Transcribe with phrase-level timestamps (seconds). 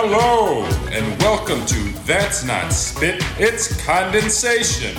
[0.00, 1.74] Hello, and welcome to
[2.06, 4.94] That's Not Spit, It's Condensation.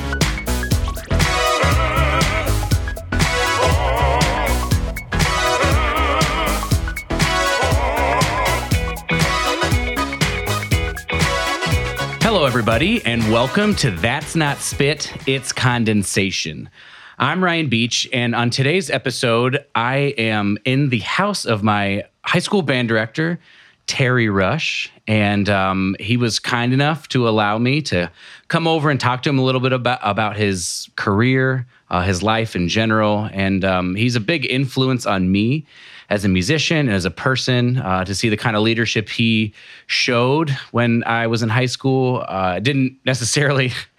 [12.22, 16.70] Hello, everybody, and welcome to That's Not Spit, It's Condensation.
[17.18, 22.40] I'm Ryan Beach, and on today's episode, I am in the house of my high
[22.40, 23.40] school band director,
[23.90, 28.12] Terry Rush, and um, he was kind enough to allow me to
[28.48, 32.22] come over and talk to him a little bit about, about his career, uh, his
[32.22, 35.66] life in general, and um, he's a big influence on me
[36.08, 39.56] as a musician and as a person uh, to see the kind of leadership he
[39.88, 42.24] showed when I was in high school.
[42.28, 43.72] Uh, didn't necessarily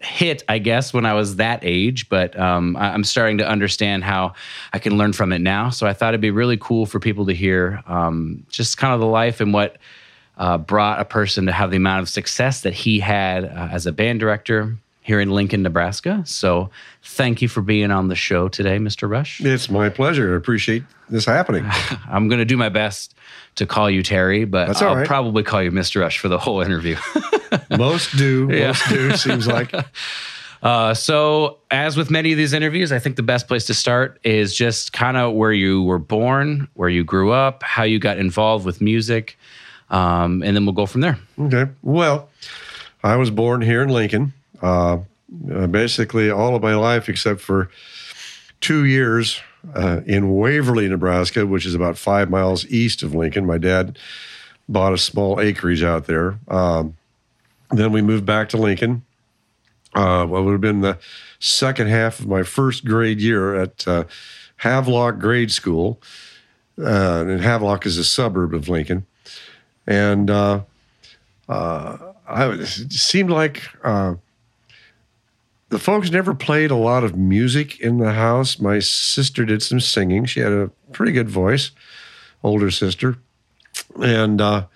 [0.00, 4.04] hit, I guess, when I was that age, but um, I- I'm starting to understand
[4.04, 4.34] how
[4.72, 5.70] I can learn from it now.
[5.70, 9.00] So I thought it'd be really cool for people to hear um, just kind of
[9.00, 9.76] the life and what
[10.36, 13.86] uh, brought a person to have the amount of success that he had uh, as
[13.86, 16.22] a band director here in Lincoln, Nebraska.
[16.26, 16.70] So
[17.02, 19.08] thank you for being on the show today, Mr.
[19.08, 19.40] Rush.
[19.40, 20.34] It's my pleasure.
[20.34, 21.64] I appreciate this happening.
[22.08, 23.14] I'm going to do my best
[23.58, 25.06] to call you Terry, but That's I'll right.
[25.06, 26.00] probably call you Mr.
[26.00, 26.96] Rush for the whole interview.
[27.70, 28.48] Most do.
[28.52, 28.68] Yeah.
[28.68, 29.16] Most do.
[29.16, 29.72] Seems like.
[30.60, 34.18] Uh, so, as with many of these interviews, I think the best place to start
[34.24, 38.18] is just kind of where you were born, where you grew up, how you got
[38.18, 39.38] involved with music,
[39.90, 41.16] um, and then we'll go from there.
[41.38, 41.70] Okay.
[41.82, 42.28] Well,
[43.04, 44.32] I was born here in Lincoln.
[44.60, 44.98] Uh,
[45.54, 47.70] uh, basically, all of my life except for
[48.60, 49.40] two years
[49.74, 53.46] uh, in Waverly, Nebraska, which is about five miles east of Lincoln.
[53.46, 53.98] My dad
[54.68, 56.38] bought a small acreage out there.
[56.48, 56.96] Um,
[57.70, 59.04] then we moved back to Lincoln.
[59.94, 60.98] Uh, what would have been the
[61.38, 64.04] second half of my first grade year at uh,
[64.58, 66.00] Havelock Grade School.
[66.78, 69.06] Uh, and Havelock is a suburb of Lincoln.
[69.86, 70.62] And uh,
[71.48, 74.14] uh, I, it seemed like uh,
[75.70, 78.58] the folks never played a lot of music in the house.
[78.58, 80.24] My sister did some singing.
[80.24, 81.70] She had a pretty good voice,
[82.42, 83.16] older sister.
[84.02, 84.66] And uh,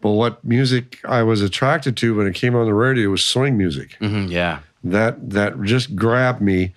[0.00, 3.56] but what music I was attracted to when it came on the radio was swing
[3.56, 3.96] music.
[4.00, 4.60] Mhm, yeah.
[4.84, 6.74] That that just grabbed me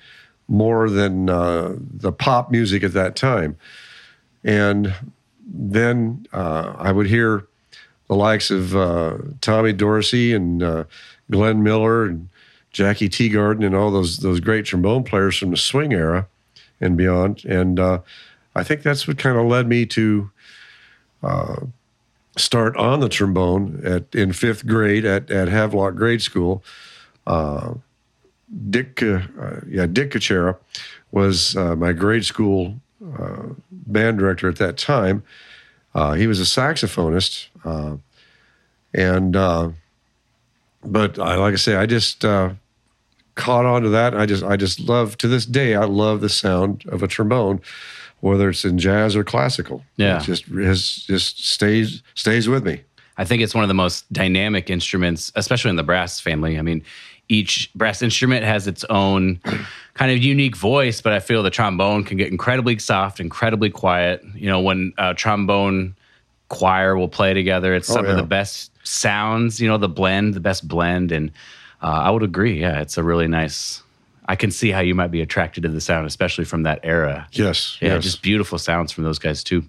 [0.47, 3.57] more than uh, the pop music at that time.
[4.43, 4.93] And
[5.43, 7.47] then uh, I would hear
[8.07, 10.83] the likes of uh, Tommy Dorsey and uh,
[11.31, 12.29] Glenn Miller and
[12.75, 16.27] Jackie Teagarden and all those those great trombone players from the swing era
[16.81, 17.45] and beyond.
[17.45, 17.99] And uh,
[18.53, 20.29] I think that's what kind of led me to
[21.23, 21.61] uh,
[22.35, 26.65] start on the trombone at in fifth grade at at Havelock Grade School.
[27.25, 27.75] Uh,
[28.69, 29.21] Dick, uh,
[29.69, 30.57] yeah, Dick Kuchera
[31.11, 32.75] was uh, my grade school
[33.17, 35.23] uh, band director at that time.
[36.17, 37.47] He was a saxophonist,
[38.93, 39.33] and
[40.83, 42.25] but I, like I say, I just
[43.35, 44.15] caught on to that.
[44.15, 45.75] I just, I just love to this day.
[45.75, 47.61] I love the sound of a trombone,
[48.21, 49.83] whether it's in jazz or classical.
[49.97, 50.19] Yeah.
[50.19, 52.81] it just has just stays stays with me.
[53.17, 56.59] I think it's one of the most dynamic instruments, especially in the brass family.
[56.59, 56.83] I mean,
[57.29, 59.39] each brass instrument has its own
[59.93, 64.23] kind of unique voice, but I feel the trombone can get incredibly soft, incredibly quiet.
[64.35, 65.95] You know, when a trombone
[66.49, 68.17] choir will play together, it's oh, some of yeah.
[68.17, 71.11] the best sounds, you know, the blend, the best blend.
[71.11, 71.31] And
[71.85, 72.59] uh, I would agree.
[72.59, 73.81] Yeah, it's a really nice.
[74.27, 77.27] I can see how you might be attracted to the sound, especially from that era.
[77.31, 78.03] Yes, Yeah, yes.
[78.03, 79.63] just beautiful sounds from those guys too.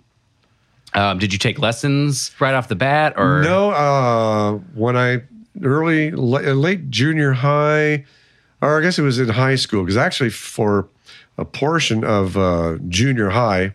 [0.95, 5.23] Um, did you take lessons right off the bat, or No, uh, when I
[5.63, 8.07] early late junior high,
[8.63, 10.89] or I guess it was in high school, because actually for
[11.37, 13.75] a portion of uh, junior high,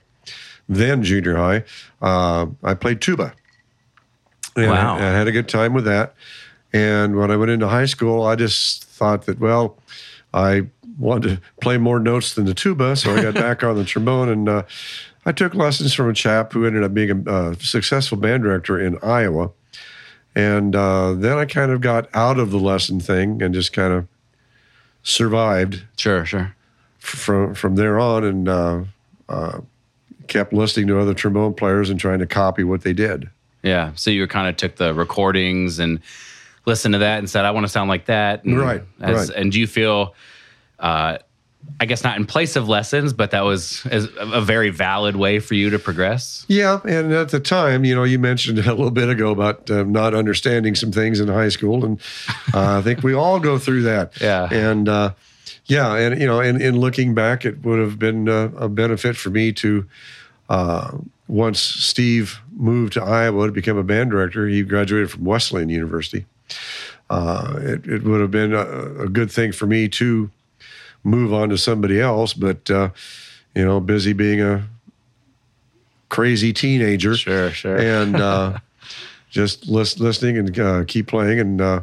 [0.68, 1.63] then junior high,
[2.02, 3.34] uh, I played tuba.
[4.56, 4.96] And I- Wow.
[4.96, 6.16] I, had a good time with that.
[6.74, 9.78] And when I went into high school, I just thought that well,
[10.34, 13.85] I wanted to play more notes than the tuba, so I got back on the
[13.85, 14.50] trombone and.
[14.50, 14.64] Uh,
[15.26, 18.79] I took lessons from a chap who ended up being a uh, successful band director
[18.79, 19.52] in Iowa.
[20.34, 23.94] And uh, then I kind of got out of the lesson thing and just kind
[23.94, 24.08] of
[25.03, 26.56] survived Sure, sure.
[26.97, 28.84] from from there on and uh,
[29.29, 29.62] uh,
[30.28, 33.29] kept listening to other trombone players and trying to copy what they did.
[33.62, 33.91] Yeah.
[33.96, 36.00] So you kind of took the recordings and
[36.66, 38.43] listened to that and said, I want to sound like that.
[38.43, 39.37] And Right, as- right.
[39.37, 40.13] And do you feel,
[40.79, 41.17] uh,
[41.79, 45.40] I guess not in place of lessons, but that was a a very valid way
[45.40, 46.43] for you to progress?
[46.47, 49.84] Yeah, and at the time, you know, you mentioned a little bit ago about uh,
[49.84, 51.99] not understanding some things in high school, and
[52.53, 54.13] uh, I think we all go through that.
[54.22, 54.49] Yeah.
[54.52, 55.13] and uh,
[55.66, 59.16] yeah, and you know, in, in looking back, it would have been uh, a benefit
[59.16, 59.85] for me to
[60.49, 60.97] uh,
[61.28, 66.25] once Steve moved to Iowa to become a band director, he graduated from Wesleyan University.
[67.09, 70.32] Uh, it, it would have been a, a, good thing for me to
[71.03, 72.90] move on to somebody else, but uh,
[73.53, 74.66] you know, busy being a
[76.12, 77.16] crazy teenager.
[77.16, 77.78] Sure, sure.
[77.78, 78.59] And uh,
[79.32, 81.40] just list, listening and uh, keep playing.
[81.40, 81.82] And, uh,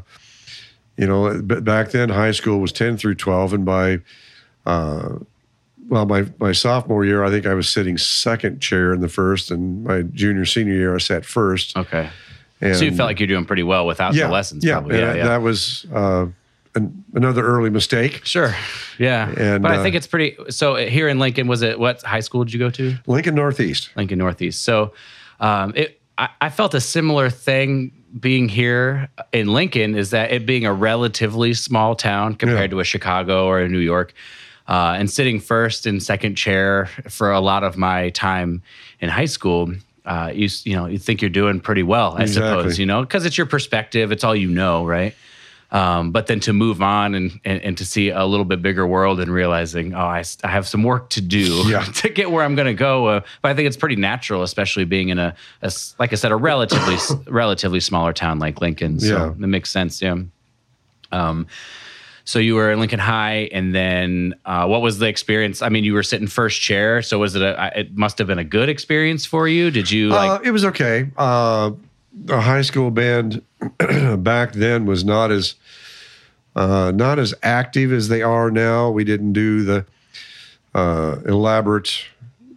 [0.97, 3.55] you know, back then high school was 10 through 12.
[3.55, 4.01] And by,
[4.67, 5.17] uh,
[5.89, 9.51] well, my, my sophomore year, I think I was sitting second chair in the first.
[9.51, 11.77] And my junior, senior year, I sat first.
[11.77, 12.11] Okay.
[12.61, 14.99] And, so you felt like you're doing pretty well without yeah, the lessons, yeah, probably.
[14.99, 15.29] Yeah, yeah.
[15.29, 16.27] That was uh,
[16.75, 18.25] an, another early mistake.
[18.25, 18.55] Sure.
[18.99, 19.29] Yeah.
[19.37, 20.37] And, but I uh, think it's pretty.
[20.51, 22.97] So here in Lincoln, was it what high school did you go to?
[23.07, 23.91] Lincoln Northeast.
[23.97, 24.63] Lincoln Northeast.
[24.63, 24.93] So
[25.41, 30.47] um, it, I, I felt a similar thing being here in Lincoln is that it
[30.47, 32.77] being a relatively small town compared yeah.
[32.77, 34.15] to a Chicago or a New York.
[34.67, 38.61] Uh, and sitting first and second chair for a lot of my time
[39.01, 39.73] in high school,
[40.09, 42.49] uh, you you know you think you're doing pretty well, I exactly.
[42.49, 45.15] suppose, you know, because it's your perspective, it's all you know, right?
[45.71, 48.87] Um, but then to move on and, and, and to see a little bit bigger
[48.87, 51.83] world and realizing, oh, I, I have some work to do yeah.
[51.97, 53.07] to get where I'm going to go.
[53.07, 56.33] Uh, but I think it's pretty natural, especially being in a, a like I said,
[56.33, 56.97] a relatively
[57.31, 58.99] relatively smaller town like Lincoln.
[58.99, 59.07] So
[59.39, 59.45] yeah.
[59.45, 60.01] it makes sense.
[60.01, 60.23] Yeah.
[61.13, 61.47] Um,
[62.29, 65.63] so you were in Lincoln High, and then uh, what was the experience?
[65.63, 67.73] I mean, you were sitting first chair, so was it a?
[67.75, 69.71] It must have been a good experience for you.
[69.71, 70.43] Did you like?
[70.43, 71.11] Uh, it was okay.
[71.17, 71.71] Uh,
[72.29, 73.41] a high school band
[74.19, 75.55] back then was not as
[76.55, 78.91] uh, not as active as they are now.
[78.91, 79.87] We didn't do the
[80.75, 82.05] uh, elaborate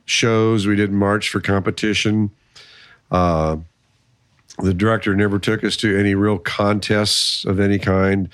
[0.04, 0.68] shows.
[0.68, 2.32] We didn't march for competition.
[3.10, 3.56] Uh,
[4.58, 8.28] the director never took us to any real contests of any kind.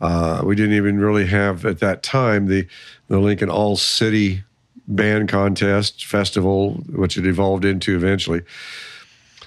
[0.00, 2.66] Uh, we didn't even really have at that time the
[3.08, 4.42] the Lincoln All City
[4.88, 8.42] Band Contest Festival, which it evolved into eventually.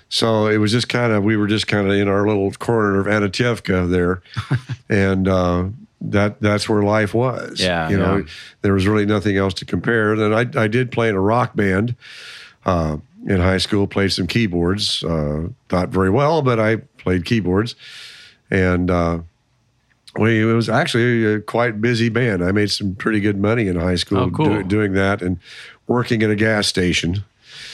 [0.10, 3.00] So it was just kind of we were just kind of in our little corner
[3.00, 4.24] of Anatevka there,
[4.90, 5.66] and uh,
[6.02, 7.62] that that's where life was.
[7.62, 8.24] Yeah, you know, yeah.
[8.62, 10.16] there was really nothing else to compare.
[10.16, 11.96] Then I I did play in a rock band.
[12.66, 12.98] Uh,
[13.28, 15.04] in high school, played some keyboards.
[15.04, 17.76] Uh, not very well, but I played keyboards,
[18.50, 19.20] and uh,
[20.20, 22.44] we it was actually a quite busy band.
[22.44, 24.46] I made some pretty good money in high school oh, cool.
[24.46, 25.40] do, doing that and
[25.88, 27.24] working at a gas station.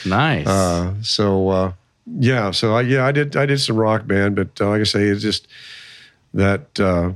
[0.04, 0.46] Nice.
[0.46, 1.72] Uh, so uh,
[2.06, 4.84] yeah, so I, yeah, I did I did some rock band, but uh, like I
[4.84, 5.48] say, it's just
[6.34, 7.12] that uh,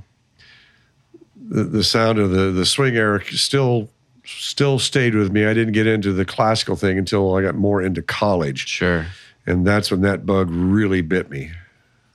[1.37, 3.89] the, the sound of the the swing era still
[4.25, 5.47] still stayed with me.
[5.47, 8.69] I didn't get into the classical thing until I got more into college.
[8.69, 9.07] Sure.
[9.47, 11.51] And that's when that bug really bit me.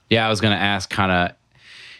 [0.09, 1.35] Yeah, I was going to ask kind of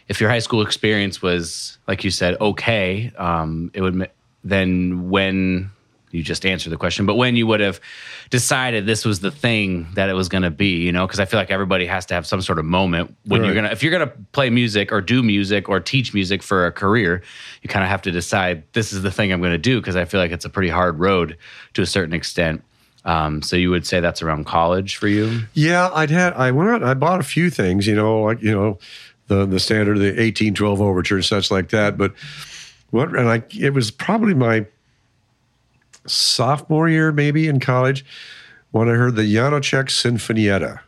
[0.08, 4.10] if your high school experience was like you said okay um, it would
[4.44, 5.72] then when
[6.12, 7.82] you just answered the question but when you would have
[8.30, 11.26] decided this was the thing that it was going to be you know because i
[11.26, 13.48] feel like everybody has to have some sort of moment when right.
[13.48, 16.72] you're gonna if you're gonna play music or do music or teach music for a
[16.72, 17.22] career
[17.62, 19.98] you kind of have to decide this is the thing i'm going to do because
[19.98, 21.38] i feel like it's a pretty hard road
[21.74, 22.64] to a certain extent
[23.06, 25.42] um, so you would say that's around college for you?
[25.54, 28.52] Yeah, I'd had I went out I bought a few things, you know, like you
[28.52, 28.80] know,
[29.28, 31.98] the the standard, the 1812 overture and such like that.
[31.98, 32.14] But
[32.92, 34.66] what and I it was probably my
[36.08, 38.06] sophomore year maybe in college
[38.72, 40.82] when I heard the Janacek Sinfonietta.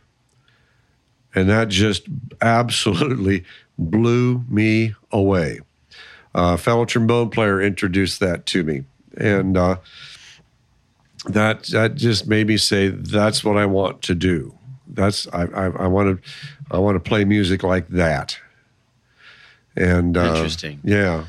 [1.34, 2.02] And that just
[2.40, 3.44] absolutely
[3.78, 5.60] blew me away.
[6.34, 8.84] Uh, a fellow trombone player introduced that to me.
[9.16, 9.78] And uh,
[11.26, 14.57] that that just made me say, that's what I want to do.
[14.88, 16.30] That's I, I, I want to
[16.70, 18.38] I want to play music like that.
[19.76, 21.24] And uh, interesting, yeah.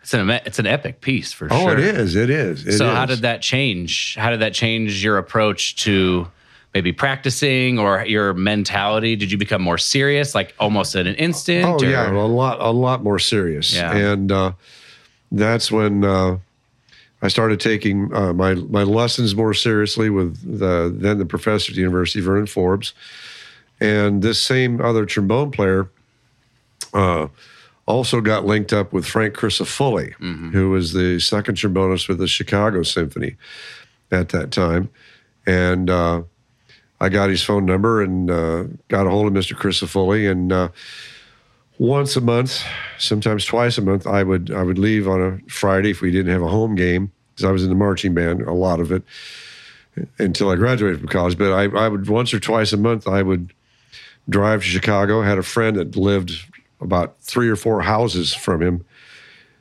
[0.00, 1.70] It's an it's an epic piece for oh, sure.
[1.70, 2.16] Oh, it is.
[2.16, 2.66] It is.
[2.66, 2.94] It so is.
[2.94, 4.16] how did that change?
[4.16, 6.26] How did that change your approach to
[6.74, 9.16] maybe practicing or your mentality?
[9.16, 11.64] Did you become more serious, like almost in an instant?
[11.64, 11.84] Oh or?
[11.84, 13.74] yeah, a lot, a lot more serious.
[13.74, 13.94] Yeah.
[13.94, 14.52] And uh,
[15.30, 16.38] that's when uh,
[17.22, 21.74] I started taking uh, my my lessons more seriously with the then the professor at
[21.74, 22.94] the University, Vernon Forbes,
[23.80, 25.90] and this same other trombone player
[26.94, 27.28] uh,
[27.86, 30.50] also got linked up with Frank Crisafulli, mm-hmm.
[30.50, 33.36] who was the second trombonist with the Chicago Symphony
[34.10, 34.88] at that time.
[35.46, 36.22] And uh,
[37.00, 39.56] I got his phone number and uh, got a hold of Mr.
[39.56, 40.30] Crisafulli.
[40.30, 40.68] And uh,
[41.80, 42.62] once a month,
[42.98, 46.30] sometimes twice a month, I would I would leave on a Friday if we didn't
[46.30, 49.02] have a home game because I was in the marching band, a lot of it
[50.18, 51.38] until I graduated from college.
[51.38, 53.54] But I, I would once or twice a month I would
[54.28, 55.22] drive to Chicago.
[55.22, 56.32] Had a friend that lived
[56.82, 58.84] about three or four houses from him.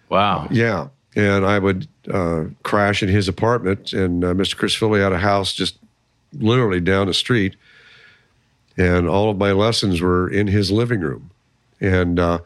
[0.10, 0.50] Wow.
[0.52, 0.90] Yeah.
[1.16, 4.78] And I would uh, crash in his apartment, and uh, Mr.
[4.78, 5.78] Philly had a house just
[6.34, 7.56] literally down the street,
[8.76, 11.32] and all of my lessons were in his living room,
[11.80, 12.40] and uh,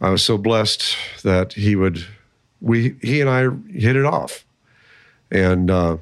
[0.00, 2.06] I was so blessed that he would
[2.60, 4.44] we he and I hit it off,
[5.30, 5.98] and uh,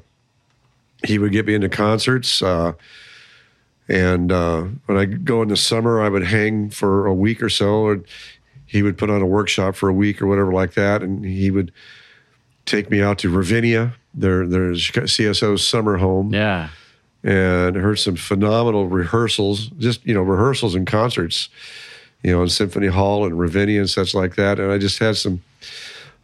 [1.05, 2.41] he would get me into concerts.
[2.41, 2.73] Uh,
[3.89, 7.49] and uh, when I go in the summer, I would hang for a week or
[7.49, 8.05] so, and
[8.65, 11.51] he would put on a workshop for a week or whatever like that, and he
[11.51, 11.71] would
[12.65, 16.33] take me out to Ravinia, their their CSO's summer home.
[16.33, 16.69] Yeah.
[17.25, 21.49] And heard some phenomenal rehearsals, just you know rehearsals and concerts,
[22.23, 24.57] you know, in Symphony Hall and Ravinia and such like that.
[24.59, 25.41] And I just had some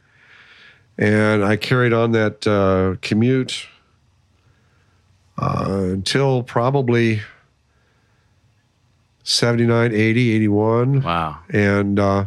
[0.98, 3.66] And I carried on that uh, commute
[5.38, 7.22] uh, until probably
[9.24, 11.02] 79, 80, 81.
[11.02, 11.38] wow.
[11.50, 12.26] And uh,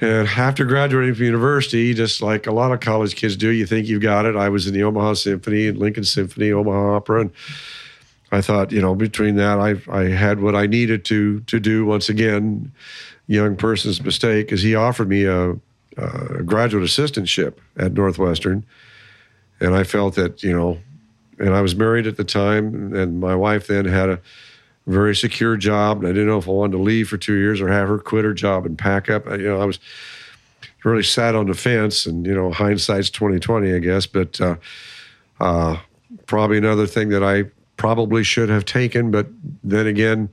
[0.00, 3.86] and after graduating from university, just like a lot of college kids do, you think
[3.86, 4.34] you've got it.
[4.34, 7.30] I was in the Omaha Symphony and Lincoln Symphony, Omaha Opera, and
[8.32, 11.84] I thought, you know, between that, I I had what I needed to to do.
[11.84, 12.72] Once again,
[13.26, 15.50] young person's mistake, because he offered me a,
[15.96, 18.64] a graduate assistantship at Northwestern,
[19.60, 20.78] and I felt that you know,
[21.38, 24.20] and I was married at the time, and my wife then had a
[24.90, 27.60] very secure job, and I didn't know if I wanted to leave for two years
[27.60, 29.26] or have her quit her job and pack up.
[29.26, 29.78] You know, I was
[30.84, 34.06] really sat on the fence, and you know, hindsight's twenty twenty, I guess.
[34.06, 34.56] But uh,
[35.40, 35.78] uh,
[36.26, 37.44] probably another thing that I
[37.76, 39.26] probably should have taken, but
[39.64, 40.28] then again,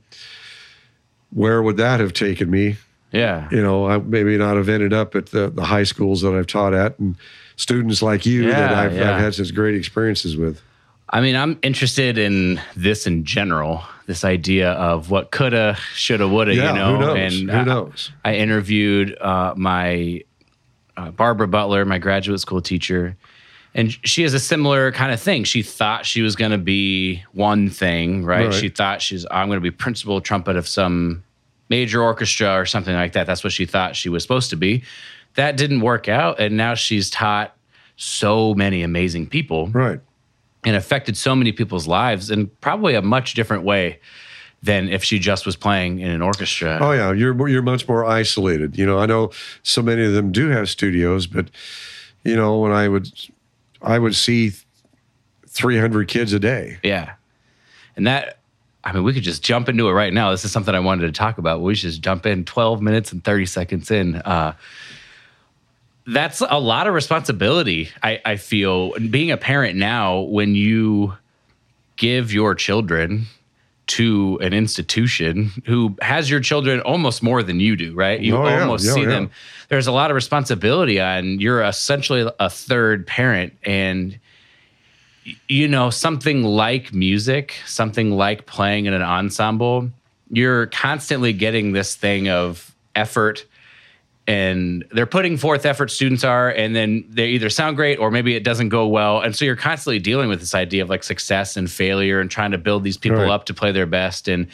[1.30, 2.76] where would that have taken me?
[3.10, 3.48] Yeah.
[3.50, 6.46] You know, I maybe not have ended up at the, the high schools that I've
[6.46, 7.16] taught at, and
[7.56, 9.14] students like you that I've, yeah.
[9.14, 10.60] I've had such great experiences with.
[11.08, 13.82] I mean, I'm interested in this in general.
[14.08, 16.54] This idea of what coulda, shoulda, woulda.
[16.54, 17.16] Yeah, you know, who knows?
[17.18, 18.10] and Who knows?
[18.24, 20.22] I, interviewed uh, my
[20.96, 23.18] uh, Barbara Butler, my graduate school teacher,
[23.74, 25.44] and she has a similar kind of thing.
[25.44, 28.46] She thought she was going to be one thing, right?
[28.46, 28.54] Right.
[28.54, 31.22] She thought she's I'm going to be principal trumpet of some
[31.68, 33.26] major orchestra or something like that.
[33.26, 34.84] That's what she thought she was supposed to be.
[35.34, 37.54] That didn't work out, and now she's taught
[37.96, 40.00] so many amazing people Right.
[40.68, 43.98] And affected so many people's lives in probably a much different way
[44.62, 46.78] than if she just was playing in an orchestra.
[46.80, 48.76] Oh yeah, you're you're much more isolated.
[48.76, 49.30] You know, I know
[49.62, 51.50] so many of them do have studios, but
[52.24, 53.08] you know, when I would
[53.82, 54.52] I would see
[55.46, 56.78] 300 kids a day.
[56.82, 57.14] Yeah.
[57.96, 58.38] And that,
[58.84, 60.30] I mean, we could just jump into it right now.
[60.30, 61.60] This is something I wanted to talk about.
[61.60, 64.16] We should just jump in 12 minutes and 30 seconds in.
[64.16, 64.54] Uh,
[66.08, 68.92] that's a lot of responsibility, I, I feel.
[68.98, 71.14] Being a parent now, when you
[71.96, 73.26] give your children
[73.88, 78.20] to an institution who has your children almost more than you do, right?
[78.20, 78.60] You Oh, yeah.
[78.60, 79.08] almost Yeah, see yeah.
[79.08, 79.30] them.
[79.68, 84.18] There's a lot of responsibility on you're essentially a third parent and
[85.46, 89.90] you know, something like music, something like playing in an ensemble,
[90.30, 93.44] you're constantly getting this thing of effort
[94.28, 98.36] and they're putting forth effort students are and then they either sound great or maybe
[98.36, 101.56] it doesn't go well and so you're constantly dealing with this idea of like success
[101.56, 103.30] and failure and trying to build these people Right.
[103.30, 104.46] up to play their best and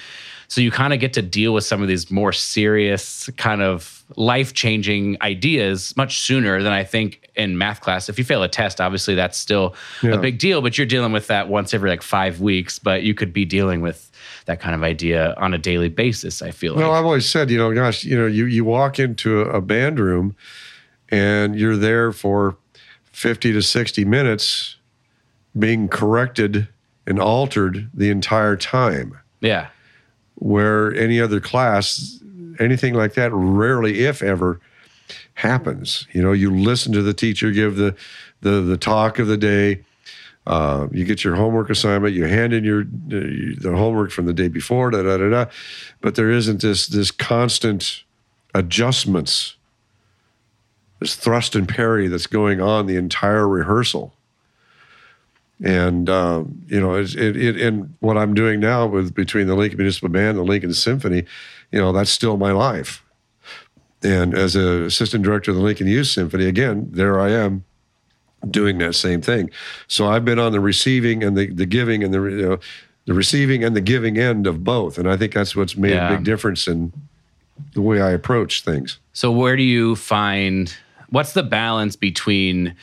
[0.47, 4.04] so you kind of get to deal with some of these more serious kind of
[4.16, 8.09] life-changing ideas much sooner than I think in math class.
[8.09, 10.12] If you fail a test, obviously that's still Yeah.
[10.12, 13.14] a big deal, but you're dealing with that once every like 5 weeks, but you
[13.14, 14.11] could be dealing with
[14.47, 16.99] that kind of idea on a daily basis, I feel Well, like.
[16.99, 19.99] I've always said, you know, gosh, you know, you you walk into a, a band
[19.99, 20.37] room
[21.09, 22.57] and you're there for
[23.12, 24.76] 50 to 60 minutes
[25.59, 26.69] being corrected
[27.07, 29.19] and altered the entire time.
[29.40, 29.69] yeah.
[30.37, 32.19] where any other class,
[32.59, 34.61] anything like that, rarely, if ever,
[35.35, 36.07] happens.
[36.12, 37.95] You know, you listen to the teacher give the
[38.40, 39.85] the the talk of the day.
[40.47, 42.15] Uh, you get your homework assignment.
[42.15, 44.91] You hand in your the homework from the day before.
[44.91, 45.47] Da da da da.
[46.01, 48.05] But there isn't this this constant
[48.55, 49.57] adjustments,
[51.01, 54.15] this thrust and parry that's going on the entire rehearsal.
[55.63, 59.55] And um, you know, it's, it, it and what I'm doing now with between the
[59.55, 61.25] Lincoln Municipal Band and the Lincoln Symphony,
[61.71, 63.03] you know, that's still my life.
[64.03, 67.65] And as a assistant director of the Lincoln Youth Symphony, again, there I am
[68.51, 69.51] doing that same thing.
[69.89, 72.59] So I've been on the receiving and the, the giving and the you know,
[73.07, 76.13] the receiving and the giving end of both, and I think that's what's made Yeah.
[76.13, 76.93] a big difference in
[77.75, 78.99] the way I approach things.
[79.13, 80.75] So where do you find
[81.11, 82.75] what's the balance between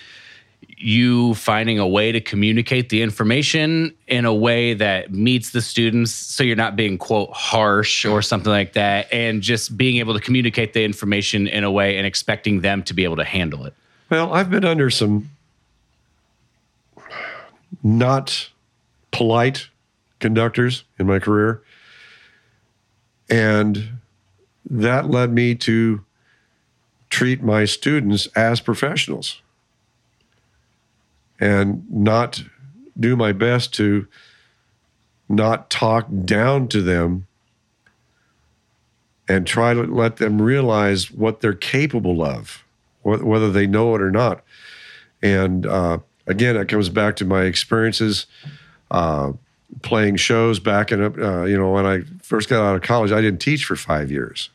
[0.77, 6.12] you finding a way to communicate the information in a way that meets the students
[6.12, 10.20] so you're not being quote harsh or something like that and just being able to
[10.20, 13.74] communicate the information in a way and expecting them to be able to handle it
[14.10, 15.30] Well, I've been under some
[17.83, 18.49] not
[19.11, 19.69] polite
[20.19, 21.61] conductors in my career.
[23.29, 23.99] And
[24.69, 26.03] that led me to
[27.09, 29.41] treat my students as professionals
[31.39, 32.43] and not
[32.99, 34.07] do my best to
[35.27, 37.27] not talk down to them
[39.27, 42.63] and try to let them realize what they're capable of,
[43.01, 44.43] wh- whether they know it or not.
[45.21, 48.25] And uh, again, it comes back to my experiences
[48.91, 49.33] uh,
[49.81, 53.21] playing shows back in, uh, you know, when I first got out of college, I
[53.21, 54.49] didn't teach for five years.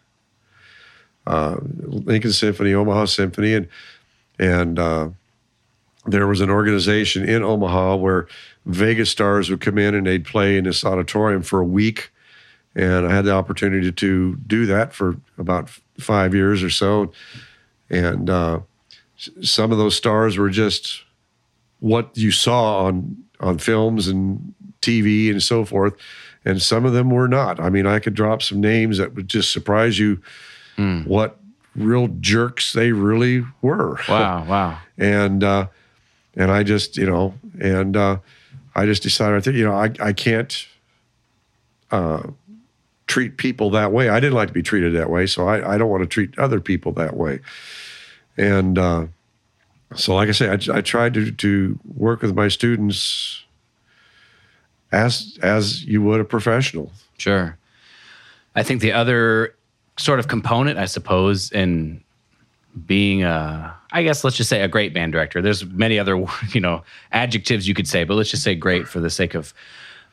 [1.26, 3.68] Uh, Lincoln Symphony, Omaha Symphony, and
[4.38, 5.08] and uh,
[6.06, 8.28] there was an organization in Omaha where
[8.66, 12.12] Vegas stars would come in and they'd play in this auditorium for a week.
[12.75, 17.12] And I had the opportunity to do that for about five years or so.
[17.88, 18.61] And uh,
[19.16, 21.02] some of those stars were just
[21.87, 25.95] what you saw on on films and TV and so forth,
[26.45, 27.61] and some of them were not.
[27.61, 30.21] I mean, I could drop some names that would just surprise you
[31.07, 31.38] what
[31.75, 33.99] real jerks they really were.
[34.09, 35.66] wow wow and uh,
[36.35, 38.19] and I just you know and uh,
[38.75, 40.66] I just decided I think you know I I can't
[41.90, 42.23] uh,
[43.07, 44.09] treat people that way.
[44.09, 46.38] I didn't like to be treated that way, so I I don't want to treat
[46.38, 47.40] other people that way.
[48.37, 49.07] And uh,
[49.95, 53.45] so, like I say, I, I tried to to work with my students
[54.93, 56.90] as as you would a professional.
[57.19, 57.57] Sure.
[58.55, 59.55] I think the other
[59.99, 62.02] sort of component, I suppose, in
[62.87, 65.40] being a, I guess let's just say a great band director.
[65.40, 66.16] There's many other,
[66.52, 69.55] you know, adjectives you could say, but let's just say great for the sake of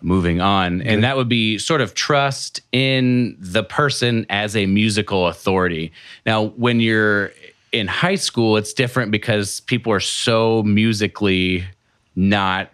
[0.01, 0.81] moving on.
[0.81, 5.93] And that would be sort of trust in the person as a musical authority.
[6.25, 7.31] Now, when you're
[7.73, 11.65] in high school, it's different because people are so musically
[12.15, 12.69] not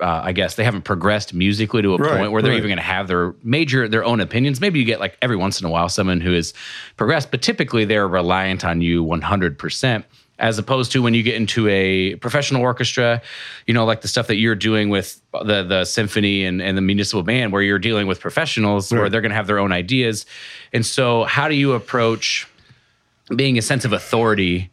[0.00, 2.58] uh, I guess they haven't progressed musically to a Right, point where they're right.
[2.58, 4.60] even going to have their major their own opinions.
[4.60, 6.52] Maybe you get like every once in a while someone who is
[6.96, 10.04] progressed, but typically they're reliant on you 100%.
[10.40, 13.22] As opposed to when you get into a professional orchestra,
[13.68, 16.82] you know, like the stuff that you're doing with the the symphony and, and the
[16.82, 20.26] municipal band, where you're dealing with professionals, where they're going to have their own ideas.
[20.72, 22.48] And so, how do you approach
[23.34, 24.70] being a sense of authority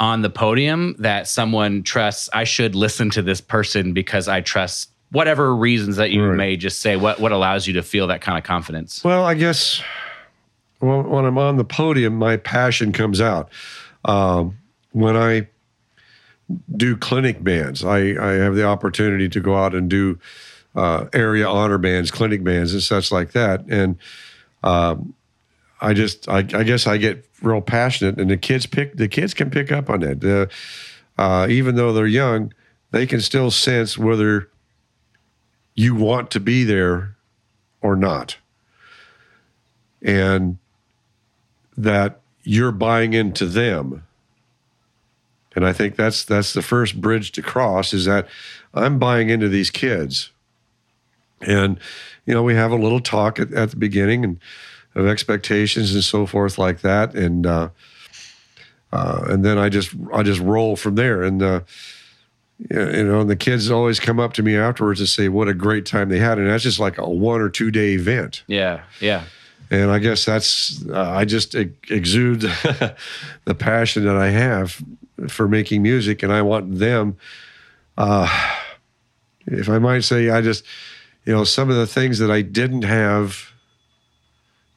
[0.00, 4.90] on the podium that someone trusts I should listen to this person because I trust
[5.12, 6.36] whatever reasons that you Right.
[6.36, 9.34] may just say what what allows you to feel that kind of confidence Well, I
[9.34, 9.80] guess
[10.80, 13.50] when, when I'm on the podium, my passion comes out.
[14.04, 14.58] Um,
[14.90, 15.46] when I
[16.76, 20.18] do clinic bands, I, I have the opportunity to go out and do
[20.74, 23.64] uh, area honor bands, clinic bands, and such like that.
[23.68, 23.96] And
[24.64, 25.14] um,
[25.82, 29.34] I just, I, I guess, I get real passionate, and the kids pick, the kids
[29.34, 30.20] can pick up on that.
[30.20, 30.48] The,
[31.18, 32.54] uh, even though they're young,
[32.92, 34.48] they can still sense whether
[35.74, 37.16] you want to be there
[37.80, 38.36] or not.
[40.00, 40.58] And
[41.76, 44.04] that you're buying into them.
[45.54, 48.26] And i think that's that's the first bridge to cross is that
[48.72, 50.30] i'm buying into these kids.
[51.40, 51.78] And
[52.24, 54.40] you know we have a little talk at, at the beginning and
[54.94, 57.14] of expectations and so forth like that.
[57.14, 57.70] And uh,
[58.92, 61.22] uh, and then i just i just roll from there.
[61.22, 61.60] And uh,
[62.58, 65.54] you know and the kids always come up to me afterwards and say what a
[65.54, 66.38] great time they had.
[66.38, 68.44] And that's just like a one or two day event.
[68.46, 69.24] Yeah yeah.
[69.70, 72.40] And I guess that's uh, I just exude
[73.44, 74.82] the passion that I have
[75.28, 77.16] for making music, and I want them.
[77.96, 78.28] Uh,
[79.46, 80.64] if I might say, I just
[81.24, 83.51] you know some of the things that I didn't have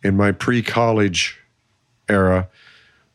[0.05, 1.37] in my pre-college
[2.07, 2.47] era.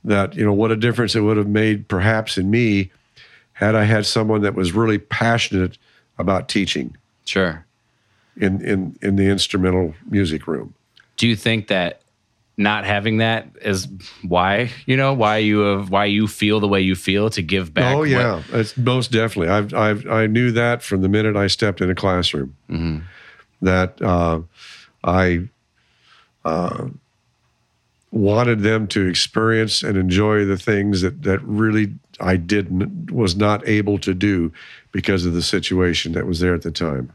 [0.03, 2.91] That you know what a difference it would have made perhaps in me
[3.53, 5.77] had I had someone that was really passionate
[6.19, 7.67] about teaching sure
[8.37, 10.73] in in in the instrumental music room.
[11.19, 12.01] do you think that
[12.57, 13.89] not having that is
[14.23, 17.75] why you know why you have why you feel the way you feel to give
[17.75, 19.53] back Oh what- yeah, it's most definitely.
[19.53, 22.55] I've, I've I knew that from the minute I stepped in a classroom.
[23.61, 24.41] That uh,
[25.05, 25.49] I
[26.45, 26.87] uh,
[28.13, 33.67] wanted them to experience and enjoy the things that that really I didn't was not
[33.69, 34.53] able to do
[34.93, 37.13] because of the situation that was there at the time.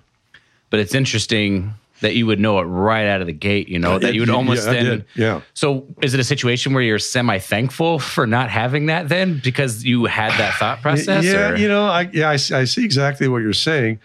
[0.69, 3.69] but it's interesting that you would know it right out of the gate.
[3.69, 5.05] You know that you would almost yeah, then.
[5.15, 5.41] Yeah.
[5.53, 9.83] So is it a situation where you're semi thankful for not having that then because
[9.85, 11.23] you had that thought process?
[11.23, 13.99] Yeah, or- you know, I yeah, I, see- I see exactly what you're saying.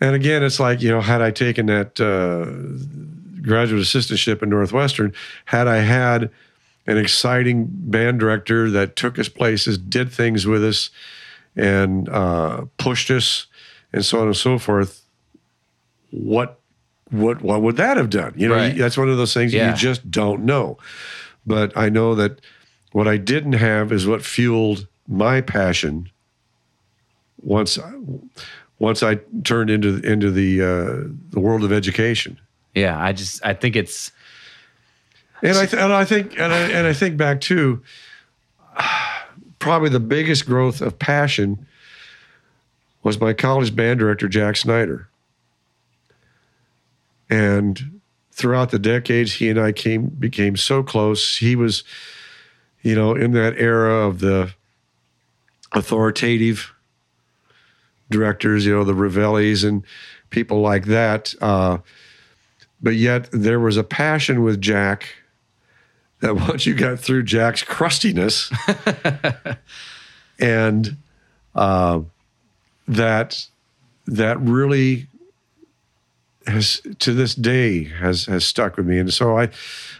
[0.00, 2.46] And again, it's like you know, had I taken that uh,
[3.46, 5.12] graduate assistantship in Northwestern,
[5.46, 6.30] had I had
[6.86, 10.90] an exciting band director that took us places, did things with us,
[11.56, 13.46] and uh, pushed us,
[13.92, 15.02] and so on and so forth,
[16.10, 16.60] what
[17.10, 18.34] what what would that have done?
[18.36, 18.76] You know, Right.
[18.76, 19.70] that's one of those things Yeah.
[19.70, 20.76] you just don't know.
[21.46, 22.40] But I know that
[22.92, 26.10] what I didn't have is what fueled my passion
[27.40, 27.78] once
[28.78, 32.38] once I turned into into the uh, the world of education.
[32.76, 33.02] Yeah.
[33.02, 34.12] I just I think it's
[35.42, 37.82] And I th- and I think and I and I think back to
[39.58, 41.66] probably the biggest growth of passion
[43.02, 45.08] was my college band director Jack Snider.
[47.30, 48.00] And
[48.32, 51.38] throughout the decades, he and I came became so close.
[51.38, 51.82] He was,
[52.82, 54.54] you know, in that era of the
[55.72, 56.72] authoritative
[58.10, 59.82] directors, you know, the Revellis and
[60.30, 61.34] people like that.
[61.40, 61.78] Uh,
[62.82, 65.08] but yet there was a passion with Jack
[66.20, 68.50] that once you got through Jack's crustiness
[70.38, 70.96] and
[71.54, 72.00] uh,
[72.88, 73.46] that
[74.06, 75.06] that really
[76.46, 79.48] has to this day has has stuck with me and so I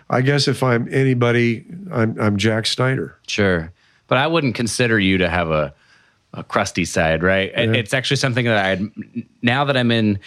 [0.09, 3.73] I guess if I'm anybody I'm I'm Jack Snider Sure.
[4.09, 5.75] But I wouldn't consider you to have a,
[6.33, 7.51] a crusty side, right?
[7.57, 8.81] It- It's actually something that I,
[9.43, 10.21] now that I'm in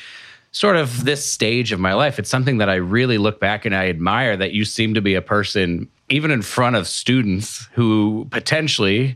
[0.51, 3.75] sort of this stage of my life, it's something that I really look back and
[3.75, 8.27] I admire that you seem to be a person, even in front of students who
[8.31, 9.15] potentially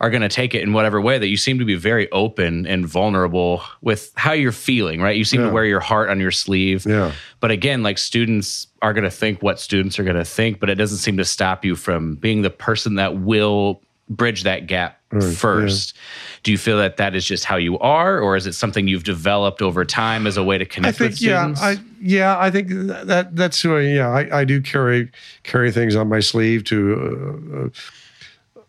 [0.00, 2.66] are going to take it in whatever way, that you seem to be very open
[2.66, 5.16] and vulnerable with how you're feeling, right?
[5.16, 5.46] You seem Yeah.
[5.46, 6.84] to wear your heart on your sleeve.
[6.84, 7.12] Yeah.
[7.40, 10.68] But again, like students are going to think what students are going to think, but
[10.68, 15.00] it doesn't seem to stop you from being the person that will bridge that gap
[15.20, 15.94] first.
[16.42, 19.04] Do you feel that that is just how you are, or is it something you've
[19.04, 21.62] developed over time as a way to connect I think with yeah students?
[21.62, 25.10] I yeah I think that, that that's who I yeah I, I do carry
[25.42, 27.72] carry things on my sleeve to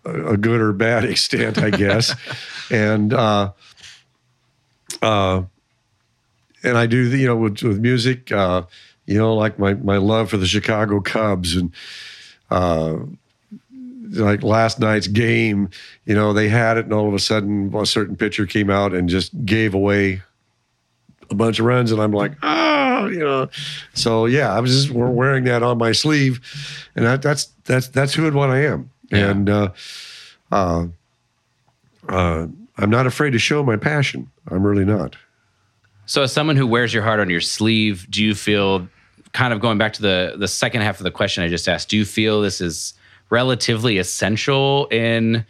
[0.05, 2.15] uh, a, a good or bad extent I guess
[2.71, 3.51] and uh,
[5.01, 5.43] uh,
[6.63, 8.63] and I do the, you know with, with music uh,
[9.05, 11.73] you know like my my love for the Chicago Cubs and
[12.49, 12.95] uh,
[14.12, 15.70] like last night's game
[16.06, 18.94] you know they had it and all of a sudden a certain pitcher came out
[18.94, 20.22] and just gave away
[21.32, 23.50] a bunch of runs, and I'm like, oh, you know.
[23.96, 26.39] So yeah, I was just wearing that on my sleeve,
[26.96, 29.32] and that, that's that's that's who and what I am, Yeah.
[29.32, 29.70] and uh,
[30.52, 30.86] uh,
[32.08, 32.46] uh,
[32.78, 34.30] I'm not afraid to show my passion.
[34.52, 35.15] I'm really not.
[36.06, 38.88] So, as someone who wears your heart on your sleeve, do you feel
[39.34, 41.89] kind of going back to the the second half of the question I just asked?
[41.89, 42.94] Do you feel this is
[43.30, 45.46] relatively essential in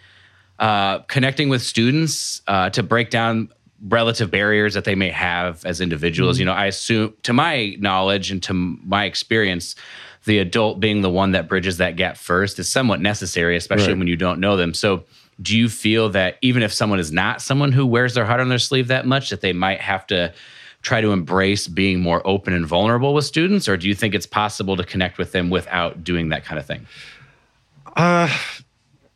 [0.59, 3.49] uh, connecting with students uh, to break down
[3.87, 6.39] relative barriers that they may have as individuals?
[6.39, 9.75] You know, I assume, to my knowledge and to my experience,
[10.23, 13.99] the adult being the one that bridges that gap first is somewhat necessary, especially Right.
[13.99, 14.73] when you don't know them.
[14.73, 15.03] So,
[15.41, 18.47] do you feel that even if someone is not someone who wears their heart on
[18.47, 20.33] their sleeve that much, that they might have to
[20.81, 24.25] try to embrace being more open and vulnerable with students, or do you think it's
[24.25, 26.87] possible to connect with them without doing that kind of thing?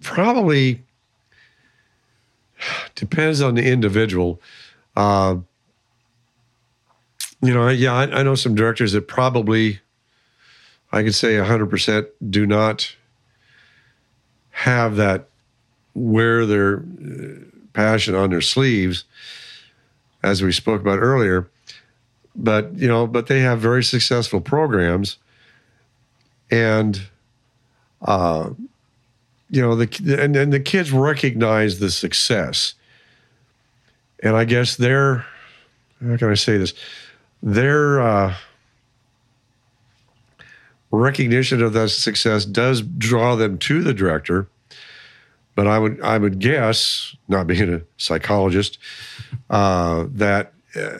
[0.02, 0.84] Probably
[2.96, 4.42] depends on the individual.
[4.96, 5.38] Uh,
[7.42, 9.80] you know, yeah, I, I know some directors that probably,
[10.92, 12.96] I could say 100% do not
[14.52, 15.30] have that
[15.94, 19.06] wear their uh, passion on their sleeves,
[20.22, 21.50] as we spoke about earlier.
[22.36, 25.18] But, you know, but they have very successful programs.
[26.52, 27.08] And,
[28.02, 28.50] uh,
[29.50, 32.76] you know, the and, and the kids recognize the success.
[34.22, 35.26] And I guess their,
[36.06, 36.74] how can I say this?
[37.42, 38.36] Their uh,
[40.92, 44.48] recognition of that success does draw them to the director.
[45.56, 48.78] But I would I would guess, not being a psychologist,
[49.50, 51.00] uh, that uh,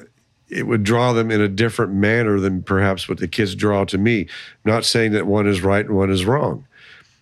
[0.50, 3.98] it would draw them in a different manner than perhaps what the kids draw to
[3.98, 4.28] me.
[4.66, 6.66] not saying that one is right and one is wrong.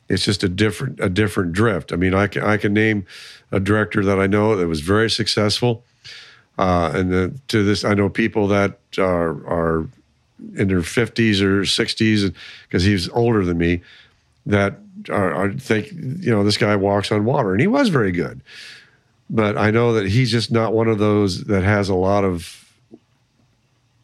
[0.10, 1.92] It's just a different a different drift.
[1.92, 3.06] I mean, I can I can name
[3.52, 5.84] a director that I know that was very successful,
[6.58, 9.88] uh, and the, to this I know people that are are
[10.56, 12.32] in their fifties or sixties,
[12.68, 13.82] because he's older than me,
[14.46, 18.14] that are, are think you know this guy walks on water, and he was very
[18.14, 18.40] good,
[19.30, 22.64] but I know that he's just not one of those that has a lot of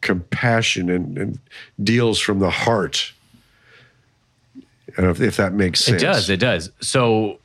[0.02, 1.38] compassion and, and
[1.82, 3.13] deals from the heart.
[4.96, 6.02] If, if that makes sense.
[6.02, 6.30] It does.
[6.30, 6.70] It does.
[6.80, 7.38] So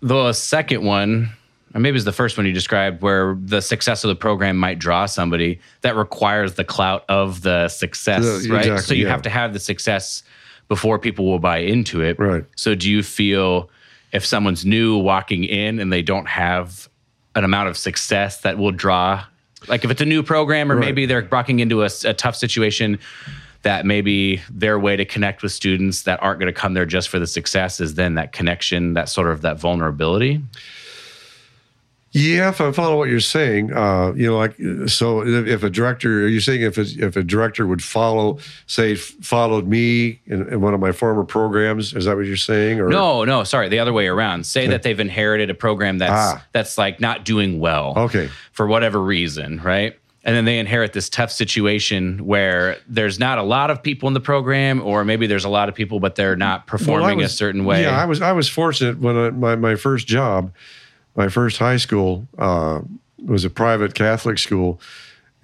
[0.00, 1.30] the second one,
[1.74, 4.78] or maybe it's the first one you described, where the success of the program might
[4.78, 8.60] draw somebody that requires the clout of the success, Yeah, right?
[8.66, 9.10] exactly, so you yeah.
[9.10, 10.22] have to have the success
[10.68, 12.18] before people will buy into it.
[12.18, 12.44] Right.
[12.56, 13.70] So do you feel
[14.12, 16.88] if someone's new walking in and they don't have
[17.34, 19.24] an amount of success that will draw,
[19.66, 20.84] like if it's a new program or Right.
[20.86, 22.98] maybe they're walking into a tough situation,
[23.62, 27.08] that maybe their way to connect with students that aren't going to come there just
[27.08, 30.40] for the success is then that connection, that sort of that vulnerability.
[32.12, 35.68] Yeah, if I follow what you're saying, uh, you know, like so, if, if a
[35.68, 40.48] director, are you saying if a, if a director would follow, say, followed me in,
[40.48, 42.80] in one of my former programs, is that what you're saying?
[42.80, 44.46] Or No, no, sorry, the other way around.
[44.46, 46.44] Say that they've inherited a program that's Ah.
[46.52, 47.92] that's like not doing well.
[47.94, 48.30] Okay.
[48.52, 49.98] For whatever reason, right?
[50.28, 54.12] And then they inherit this tough situation where there's not a lot of people in
[54.12, 57.22] the program, or maybe there's a lot of people, but they're not Well, I performing
[57.22, 57.84] a certain way.
[57.84, 60.52] Yeah, I was I was fortunate when I, my my first job,
[61.16, 62.82] my first high school uh,
[63.24, 64.82] was a private Catholic school,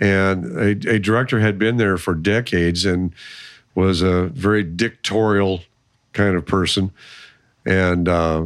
[0.01, 3.15] and a, a director had been there for decades and
[3.75, 5.63] was a very dictatorial
[6.13, 6.91] kind of person,
[7.65, 8.45] and uh,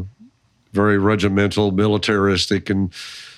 [0.72, 2.92] very regimental, militaristic, and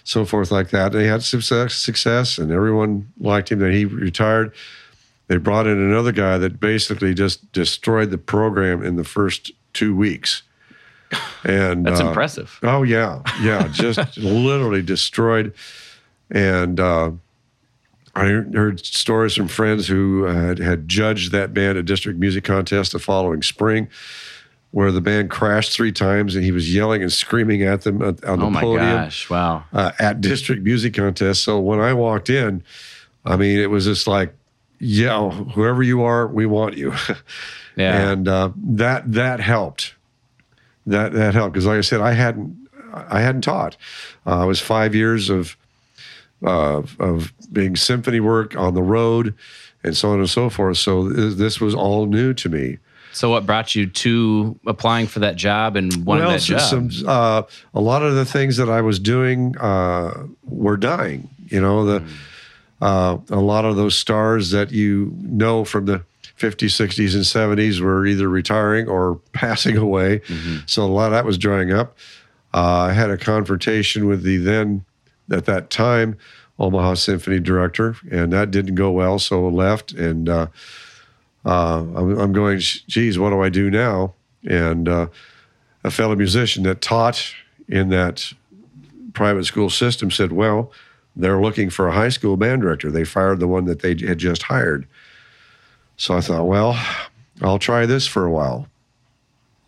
[0.04, 0.92] so forth like that.
[0.92, 3.58] They had success, success, and everyone liked him.
[3.58, 4.52] Then he retired.
[5.28, 9.94] They brought in another guy that basically just destroyed the program in the first two
[9.94, 10.42] weeks.
[11.44, 12.58] And That's uh, impressive.
[12.62, 15.54] Oh yeah, yeah, just literally destroyed.
[16.30, 17.12] And uh,
[18.14, 22.92] I heard stories from friends who had, had judged that band at district music contest
[22.92, 23.88] the following spring,
[24.72, 28.14] where the band crashed three times and he was yelling and screaming at them on
[28.16, 29.28] the Oh my podium gosh!
[29.28, 29.64] Wow.
[29.72, 31.42] uh, at district music contest.
[31.44, 32.62] So when I walked in,
[33.24, 34.34] I mean, it was just like,
[34.78, 36.92] yeah, whoever you are, we want you.
[37.76, 38.10] Yeah.
[38.10, 39.94] and uh, that that helped.
[40.86, 43.76] That that helped because, like I said, I hadn't I hadn't taught.
[44.26, 45.56] Uh, it was five years of
[46.44, 49.34] uh, of being symphony work on the road,
[49.84, 50.76] and so on and so forth.
[50.78, 52.78] So th- this was all new to me.
[53.12, 56.92] So, what brought you to applying for that job and wanting that so- job?
[56.92, 57.42] some uh,
[57.74, 61.28] a lot of the things that I was doing uh, were dying.
[61.48, 62.04] You know, the
[62.80, 66.04] uh, a lot of those stars that you know from the
[66.38, 70.22] 50s, 60s, and 70s were either retiring or passing away.
[70.66, 71.96] So a lot of that was drying up.
[72.54, 74.84] Uh, I had a confrontation with the then,
[75.30, 76.16] at that time,
[76.58, 79.18] Omaha Symphony director, and that didn't go well.
[79.18, 80.28] So I left, and
[81.44, 84.14] uh, I'm, I'm going, geez, what do I do now?
[84.48, 85.08] And uh,
[85.84, 87.34] a fellow musician that taught
[87.68, 88.32] in that
[89.12, 90.72] private school system said, well,
[91.16, 92.90] they're looking for a high school band director.
[92.90, 94.86] They fired the one that they had just hired.
[95.96, 96.78] So I thought, well,
[97.42, 98.66] I'll try this for a while.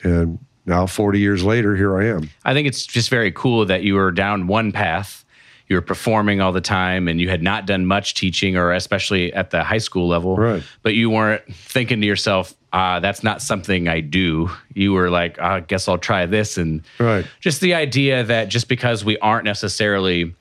[0.03, 2.31] And now, 40 years later, here I am.
[2.45, 5.22] I think it's just very cool that you were down one path.
[5.69, 9.33] You were performing all the time and you had not done much teaching or especially
[9.33, 10.37] at the high school level.
[10.37, 10.63] Right.
[10.83, 14.51] But you weren't thinking to yourself, ah, that's not something I do.
[14.75, 16.59] You were like, "Ah, I guess I'll try this.
[16.59, 17.25] And Right.
[17.41, 20.35] just the idea that just because we aren't necessarily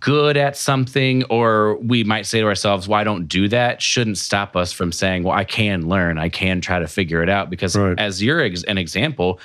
[0.00, 4.56] good at something or we might say to ourselves well don't do that shouldn't stop
[4.56, 7.76] us from saying well i can learn i can try to figure it out because
[7.76, 7.96] Right.
[7.96, 9.38] as you're ex- an example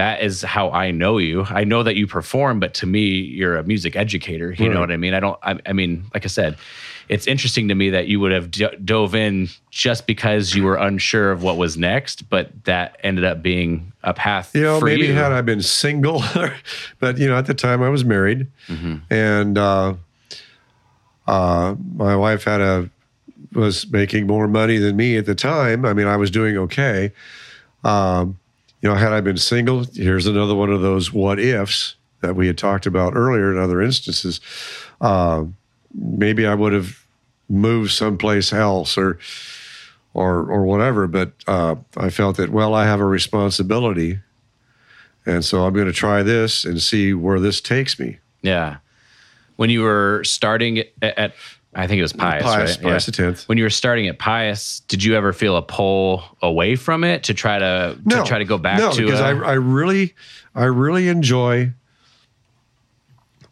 [0.00, 1.44] that is how i know you.
[1.60, 3.04] I know that you perform but to me
[3.38, 5.14] you're a music educator you know what i mean?
[5.14, 6.56] I don't I, I mean like i said
[7.14, 9.48] it's interesting to me that you would have do- dove in
[9.84, 14.14] just because you were unsure of what was next but that ended up being a
[14.14, 15.12] path You know, maybe you.
[15.14, 16.22] had I been single,
[17.00, 18.46] but you know, at the time I was married,
[19.10, 19.94] and uh,
[21.26, 21.74] uh,
[22.06, 22.88] my wife had a
[23.52, 25.84] was making more money than me at the time.
[25.84, 27.12] I mean, I was doing okay.
[27.84, 28.38] Um,
[28.80, 32.46] you know, had I been single, here's another one of those what ifs that we
[32.46, 34.40] had talked about earlier in other instances.
[35.00, 35.44] Uh,
[35.94, 37.04] maybe I would have
[37.48, 39.18] moved someplace else or
[40.14, 41.06] or or whatever.
[41.06, 44.20] But uh, I felt that well, I have a responsibility,
[45.26, 48.18] and so I'm going to try this and see where this takes me.
[48.42, 48.78] Yeah.
[49.56, 51.34] When you were starting at, at
[51.72, 52.82] I think it was Pius, Pius, right?
[52.82, 53.48] Pius the 10th.
[53.48, 57.24] When you were starting at Pius, did you ever feel a pull away from it
[57.24, 60.14] to try to, to try to go back no, to because uh, I I really
[60.54, 61.72] I really enjoy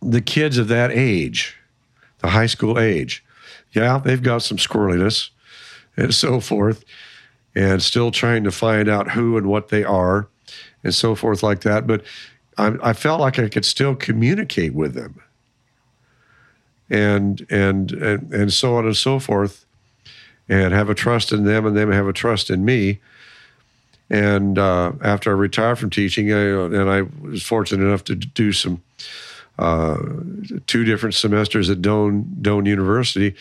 [0.02, 1.56] the kids of that age,
[2.18, 3.24] the high school age.
[3.72, 5.30] Yeah, they've got some squirreliness
[5.96, 6.84] and so forth,
[7.54, 10.28] and still trying to find out who and what they are,
[10.82, 11.86] and so forth like that.
[11.86, 12.02] But
[12.56, 15.20] I, I felt like I could still communicate with them,
[16.90, 19.64] and and and and so on and so forth.
[20.50, 22.98] and have a trust in them and them have a trust in me.
[24.10, 28.52] And uh, after I retired from teaching, I, and I was fortunate enough to do
[28.52, 28.80] some
[29.58, 29.98] uh,
[30.66, 33.34] two different semesters at Doane Doane University,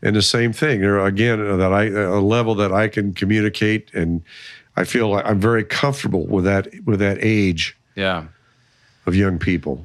[0.00, 0.80] and the same thing.
[0.80, 4.22] There again that I a level that I can communicate, and
[4.76, 8.24] I feel like I'm very comfortable with that with that age Yeah.
[9.04, 9.84] of young people.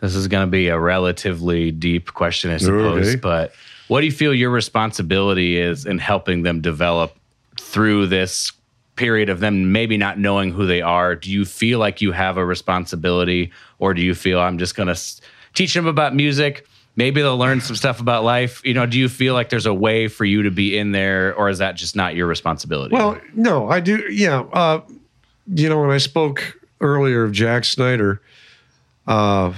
[0.00, 3.08] This is going to be a relatively deep question, I suppose.
[3.08, 3.16] Okay.
[3.16, 3.52] But
[3.88, 7.16] what do you feel your responsibility is in helping them develop
[7.60, 8.52] through this
[8.96, 11.14] period of them maybe not knowing who they are?
[11.14, 14.92] Do you feel like you have a responsibility, or do you feel I'm just going
[14.92, 15.00] to
[15.54, 16.66] teach them about music?
[16.96, 18.62] Maybe they'll learn some stuff about life.
[18.64, 21.34] You know, do you feel like there's a way for you to be in there,
[21.34, 22.94] or is that just not your responsibility?
[22.94, 23.98] Well, no, I do.
[24.10, 24.80] Yeah, uh,
[25.46, 28.22] you know, when I spoke earlier of Jack Snider,
[29.06, 29.52] uh,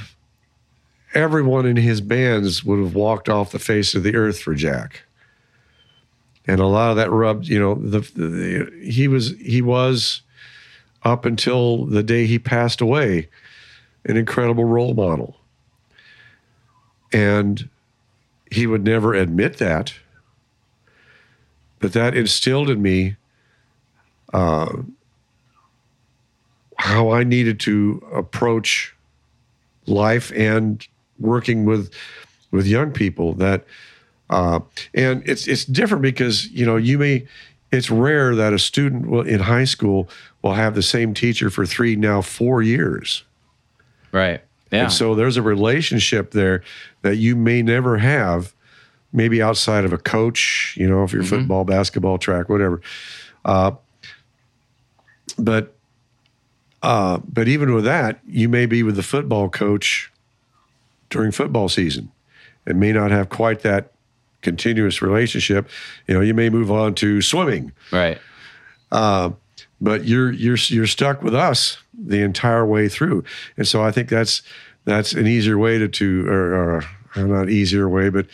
[1.14, 5.02] everyone in his bands would have walked off the face of the earth for Jack,
[6.46, 7.48] and a lot of that rubbed.
[7.48, 10.22] You know, the, the he was he was
[11.02, 13.28] up until the day he passed away,
[14.04, 15.36] an incredible role model,
[17.12, 17.68] and
[18.50, 19.94] he would never admit that
[21.80, 23.16] but that instilled in me
[24.32, 24.76] uh,
[26.76, 28.94] how I needed to approach
[29.88, 30.86] life and
[31.18, 31.92] working with
[32.50, 33.34] with young people.
[33.34, 33.64] That
[34.30, 34.60] uh,
[34.94, 37.26] and it's it's different because you know you may
[37.70, 40.08] it's rare that a student will in high school
[40.42, 43.24] will have the same teacher for three now four years.
[44.12, 44.42] right.
[44.70, 44.82] Yeah.
[44.82, 46.62] And so there's a relationship there
[47.00, 48.52] that you may never have,
[49.14, 52.82] maybe outside of a coach, you know, if you're football, basketball, track, whatever.
[53.46, 53.72] Uh,
[55.38, 55.74] but
[56.82, 60.12] uh, but even with that, you may be with the football coach
[61.10, 62.10] during football season
[62.66, 63.92] and may not have quite that
[64.42, 65.68] continuous relationship.
[66.06, 68.18] You know, you may move on to swimming right.
[68.90, 69.30] Uh,
[69.80, 73.24] but you're you're you're stuck with us the entire way through,
[73.56, 74.42] and so I think that's
[74.84, 76.84] that's an easier way to to or,
[77.16, 78.26] or not easier way, but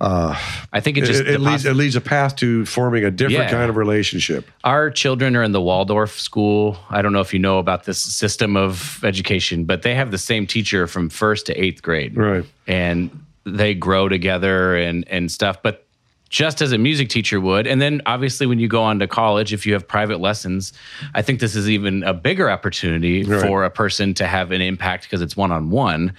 [0.00, 3.10] I think it it, just it, the leads it leads a path to forming a
[3.10, 3.50] different Yeah.
[3.50, 4.48] kind of relationship.
[4.64, 6.76] Our children are in the Waldorf school.
[6.90, 10.18] I don't know if you know about this system of education, but they have the
[10.18, 12.16] same teacher from first to eighth grade.
[12.16, 12.44] Right.
[12.66, 13.10] And
[13.44, 15.62] they grow together and, and stuff.
[15.62, 15.84] But
[16.28, 19.52] just as a music teacher would, and then obviously when you go on to college,
[19.52, 20.72] if you have private lessons,
[21.14, 23.40] I think this is even a bigger opportunity Right.
[23.40, 26.12] for a person to have an impact because it's one on one.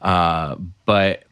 [0.00, 1.26] But it-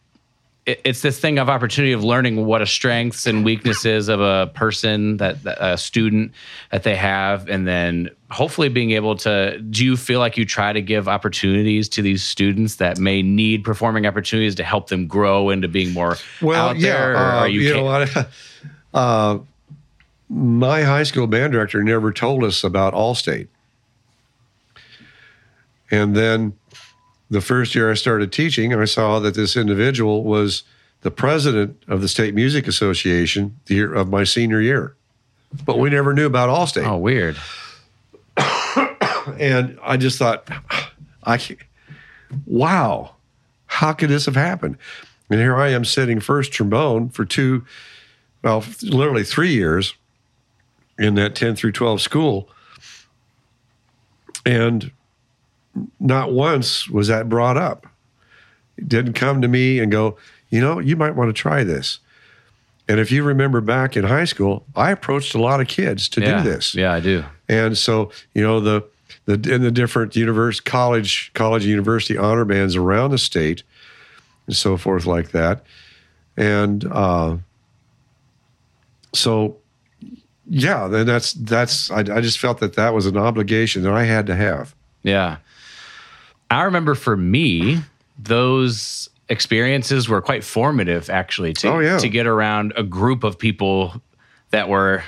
[0.68, 5.16] it's this thing of opportunity of learning what a strengths and weaknesses of a person
[5.16, 6.32] that, that a student
[6.70, 10.72] that they have and then hopefully being able to do you feel like you try
[10.72, 15.48] to give opportunities to these students that may need performing opportunities to help them grow
[15.48, 18.28] into being more Well, out yeah, there or uh, are you, you know what?
[18.94, 19.38] Uh,
[20.30, 23.48] my high school band director never told us about Allstate,
[25.90, 26.57] and then
[27.30, 30.62] the first year I started teaching, I saw that this individual was
[31.02, 34.96] the president of the State Music Association the year of my senior year,
[35.64, 36.86] but we never knew about Allstate.
[36.86, 37.36] oh weird
[39.38, 40.48] And I just thought,
[41.24, 41.38] I,
[42.46, 43.14] wow,
[43.66, 44.78] how could this have happened?
[45.30, 47.64] And here I am sitting first trombone for two,
[48.42, 49.94] well, literally three years
[50.98, 52.48] in that 10 through 12 school.
[54.46, 54.90] And
[56.00, 57.86] not once was that brought up.
[58.76, 60.16] It didn't come to me and go,
[60.50, 61.98] you know, you might want to try this.
[62.88, 66.20] And if you remember back in high school, I approached a lot of kids to
[66.20, 66.74] yeah do this.
[66.74, 68.84] yeah i do And so, you know, the
[69.26, 73.62] the in the different universe college college university honor bands around the state
[74.46, 75.64] and so forth like that.
[76.36, 77.36] And uh
[79.12, 79.58] so
[80.50, 84.04] yeah, then that's that's I, I just felt that that was an obligation that I
[84.04, 84.74] had to have.
[85.02, 85.38] Yeah.
[86.50, 87.80] I remember for me,
[88.18, 91.98] those experiences were quite formative actually to, Oh, yeah.
[91.98, 94.00] to get around a group of people
[94.50, 95.02] that were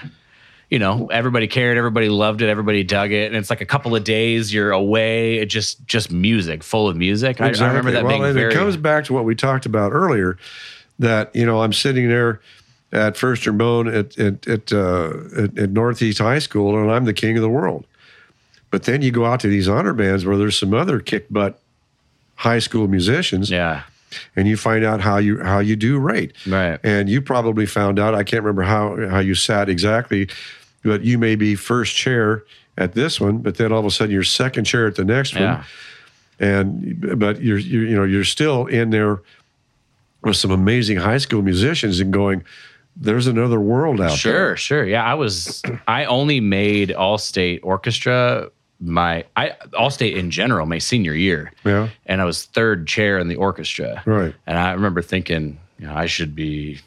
[0.69, 3.97] you know everybody cared everybody loved it everybody dug it and it's like a couple
[3.97, 8.05] of days you're away it just just music full of music I, I remember that
[8.05, 10.37] well, being and very it comes back to what we talked about earlier,
[10.99, 12.41] that you know I'm sitting there
[12.93, 17.15] at First Trombone at at at, uh, at at Northeast High School, and I'm the
[17.15, 17.87] king of the world.
[18.71, 21.61] But then you go out to these honor bands where there's some other kick butt
[22.37, 23.83] high school musicians, yeah
[24.35, 26.33] and you find out how you how you do rate.
[26.45, 26.81] Right.
[26.83, 28.13] And you probably found out.
[28.13, 30.29] I can't remember how how you sat exactly,
[30.83, 32.43] but you may be first chair
[32.77, 35.35] at this one, but then all of a sudden you're second chair at the next
[35.35, 35.65] one
[36.41, 39.21] and but you're, you're you know you're still in there
[40.23, 42.43] with some amazing high school musicians and going
[42.97, 44.57] there's another world out Sure, there.
[44.57, 44.85] Sure, sure.
[44.85, 45.63] Yeah, I was.
[45.87, 48.51] I only made all state orchestra
[48.81, 51.53] my I all state in general my senior year.
[51.65, 51.89] Yeah.
[52.07, 54.03] and I was third chair in the orchestra.
[54.07, 54.35] Right.
[54.47, 56.81] And I remember thinking, you know, I should be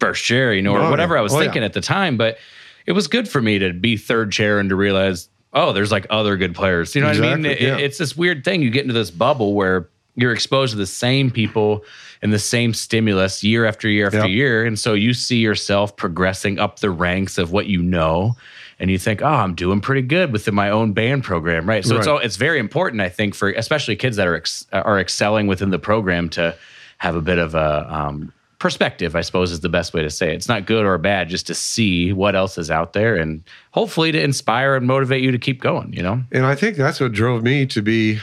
[0.00, 0.90] first chair, you know, Oh, or yeah.
[0.90, 1.66] whatever I was Oh, thinking yeah.
[1.66, 2.16] at the time.
[2.16, 2.38] But
[2.86, 6.06] it was good for me to be third chair and to realize, oh, there's like
[6.10, 6.94] other good players.
[6.94, 7.44] You know what I mean?
[7.46, 7.76] It- yeah.
[7.76, 8.62] it's this weird thing.
[8.62, 11.84] You get into this bubble where you're exposed to the same people
[12.22, 14.28] and the same stimulus year after year after Yep.
[14.30, 14.64] year.
[14.64, 18.34] And so you see yourself progressing up the ranks of what you know.
[18.78, 21.82] And you think, oh, I'm doing pretty good within my own band program, right?
[21.82, 25.00] So it's all, it's very important, I think, for especially kids that are ex- are
[25.00, 26.54] excelling within the program to
[26.98, 29.16] have a bit of a um, perspective.
[29.16, 30.34] I suppose is the best way to say it.
[30.34, 34.12] It's not good or bad, just to see what else is out there, and hopefully
[34.12, 35.94] to inspire and motivate you to keep going.
[35.94, 38.20] You know, And I think that's what drove me to be.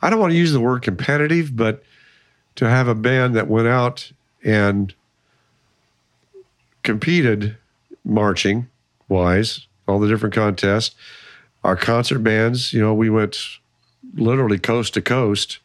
[0.00, 1.82] I don't want to use the word competitive, but
[2.54, 4.12] to have a band that went out
[4.44, 4.94] and
[6.88, 7.54] competed
[8.02, 8.66] marching
[9.10, 10.94] wise, all the different contests.
[11.62, 13.36] Our concert bands, you know, we went
[14.14, 15.58] literally coast to coast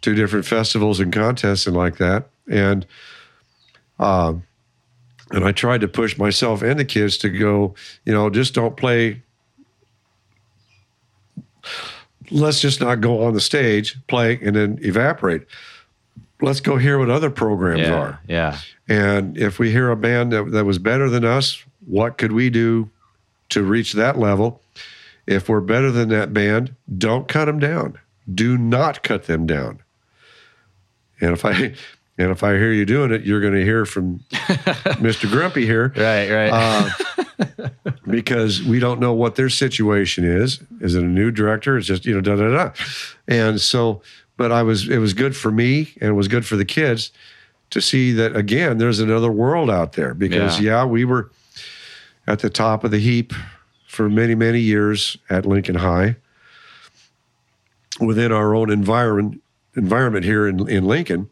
[0.00, 2.26] to different festivals and contests and like that.
[2.50, 2.84] And
[4.00, 4.42] um,
[5.30, 8.76] and I tried to push myself and the kids to go, you know, just don't
[8.76, 9.22] play.
[12.32, 15.46] Let's just not go on the stage, play, and then evaporate.
[16.40, 18.20] Let's go hear what other programs yeah, are.
[18.28, 18.58] yeah,
[18.88, 22.50] And if we hear a band that, that was better than us, what could we
[22.50, 22.90] do
[23.50, 24.60] to reach that level?
[25.26, 27.98] If we're better than that band, don't cut them down.
[28.32, 29.80] Do not cut them down.
[31.20, 31.52] And if I
[32.18, 35.30] and if I hear you doing it, you're going to hear from Mr.
[35.30, 36.50] Grumpy here right, right.
[36.52, 37.68] uh,
[38.08, 40.60] because we don't know what their situation is.
[40.80, 41.76] Is it a new director?
[41.76, 42.70] It's just you know da da da.
[43.28, 44.02] And so,
[44.36, 47.10] but I was it was good for me and it was good for the kids
[47.70, 48.78] to see that again.
[48.78, 50.80] There's another world out there because Yeah.
[50.80, 51.30] yeah, we were
[52.26, 53.32] at the top of the heap
[53.88, 56.16] for many many years at Lincoln High
[58.00, 59.42] within our own environment
[59.74, 61.28] environment here in in Lincoln.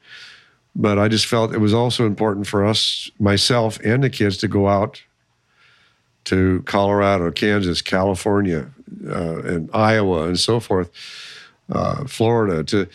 [0.77, 4.49] But I just felt it was also important for us, myself and the kids, to
[4.49, 5.03] go out
[6.25, 8.71] to Colorado, Kansas, California,
[9.07, 10.91] uh, and Iowa, and so forth,
[11.71, 12.89] uh, Florida, to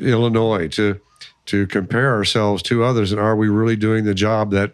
[0.00, 1.00] Illinois, to
[1.46, 4.72] to compare ourselves to others, and are we really doing the job that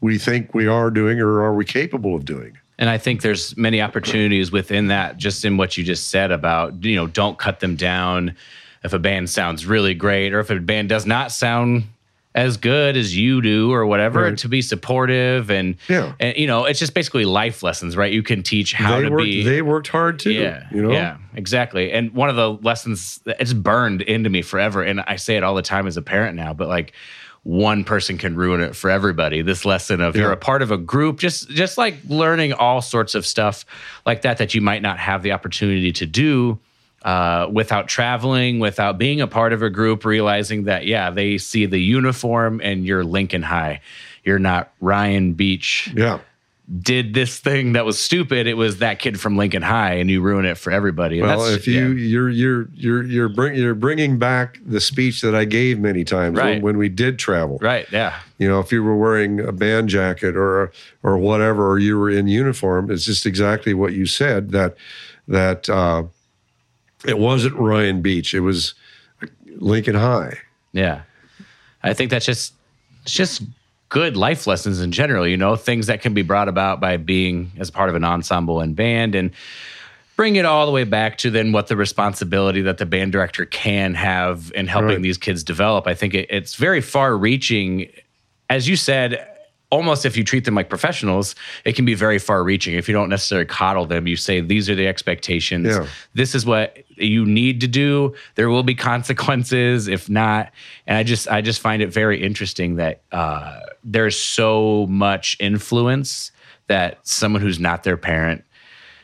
[0.00, 2.56] we think we are doing, or are we capable of doing?
[2.78, 6.84] And I think there's many opportunities within that, just in what you just said about,
[6.84, 8.36] you know, don't cut them down
[8.84, 11.84] if a band sounds really great or if a band does not sound
[12.36, 14.36] as good as you do or whatever, Right.
[14.38, 16.12] to be supportive and, Yeah.
[16.20, 18.12] and, you know, it's just basically life lessons, right?
[18.12, 19.24] You can teach how they to worked.
[19.24, 19.42] be.
[19.42, 20.32] They worked hard too.
[20.32, 20.92] yeah, you know.
[20.92, 21.90] yeah, exactly.
[21.92, 25.42] And one of the lessons that it's burned into me forever, and I say it
[25.42, 26.92] all the time as a parent now, but like
[27.42, 29.40] one person can ruin it for everybody.
[29.40, 33.14] This lesson of you're a part of a group, just just like learning all sorts
[33.14, 33.64] of stuff
[34.04, 36.58] like that that you might not have the opportunity to do.
[37.02, 41.64] Uh, without traveling, without being a part of a group, realizing that, yeah, they see
[41.64, 43.80] the uniform and you're Lincoln High.
[44.24, 46.18] You're not Ryan Beach Yeah.
[46.82, 48.48] did this thing that was stupid.
[48.48, 51.20] It was that kid from Lincoln High, and you ruin it for everybody.
[51.20, 52.08] And Well, that's- if you yeah.
[52.08, 56.36] you're you're you're you're bring, you're bringing back the speech that I gave many times
[56.36, 56.54] Right.
[56.54, 57.58] when, when we did travel.
[57.62, 60.72] right, yeah, You know, if you were wearing a band jacket or
[61.04, 64.74] or whatever, or you were in uniform, it's just exactly what you said that
[65.28, 66.02] that uh,
[67.06, 68.74] it wasn't Ryan Beach, it was
[69.58, 70.38] Lincoln High.
[70.72, 71.02] yeah.
[71.82, 72.52] I think that's just
[73.02, 73.42] it's just
[73.90, 75.26] good life lessons in general.
[75.26, 78.60] You know, things that can be brought about by being as part of an ensemble
[78.60, 79.30] and band, and
[80.16, 83.46] bring it all the way back to then what the responsibility that the band director
[83.46, 85.02] can have in helping Right.
[85.02, 85.86] these kids develop.
[85.86, 87.88] I think it, it's very far reaching,
[88.50, 89.24] as you said.
[89.76, 91.34] Almost if you treat them like professionals,
[91.66, 92.76] it can be very far reaching.
[92.76, 95.66] If you don't necessarily coddle them, you say, These are the expectations.
[95.66, 95.86] Yeah.
[96.14, 98.14] This is what you need to do.
[98.36, 100.50] There will be consequences if not.
[100.86, 106.32] And I just I just find it very interesting that uh, there's so much influence
[106.68, 108.44] that someone who's not their parent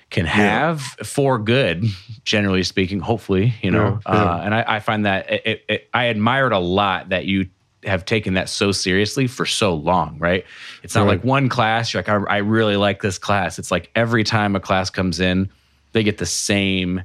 [0.08, 1.84] can have for good,
[2.24, 3.00] generally speaking.
[3.00, 4.00] Hopefully, you know.
[4.06, 4.24] Yeah, yeah.
[4.24, 7.48] Uh, and I, I find that it, it, I admired a lot that you
[7.84, 10.18] have taken that so seriously for so long.
[10.18, 10.44] Right?
[10.82, 11.12] It's not Right.
[11.18, 11.92] like one class.
[11.92, 13.58] You're like, I, I really like this class.
[13.58, 15.50] It's like every time a class comes in,
[15.92, 17.02] they get the same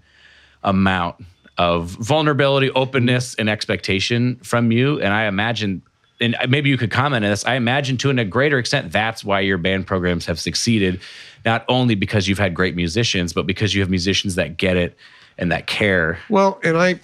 [0.64, 1.16] amount
[1.58, 5.02] of vulnerability, openness, and expectation from you.
[5.02, 5.82] And I imagine,
[6.22, 7.46] and maybe you could comment on this.
[7.46, 11.00] I imagine to a greater extent that's why your band programs have succeeded,
[11.46, 14.96] not only because you've had great musicians, but because you have musicians that get it
[15.38, 16.20] and that care.
[16.30, 17.00] Well, and I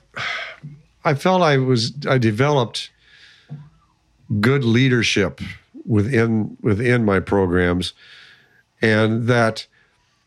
[1.04, 2.92] I felt I was I developed
[4.40, 5.42] good leadership
[5.86, 7.94] within within my programs,
[8.82, 9.66] and that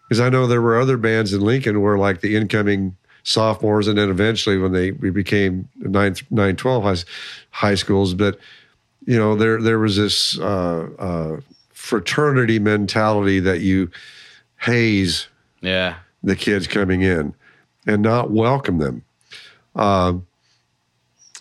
[0.09, 3.99] because I know there were other bands in Lincoln where like the incoming sophomores and
[3.99, 6.97] then eventually when they we became nine nine twelve high,
[7.51, 8.39] high schools, but
[9.05, 11.41] you know there there was this uh, uh,
[11.73, 13.91] fraternity mentality that you
[14.59, 15.29] haze
[15.61, 15.97] Yeah.
[16.23, 17.35] the kids coming in
[17.87, 19.03] and not welcome them.
[19.75, 20.15] Uh,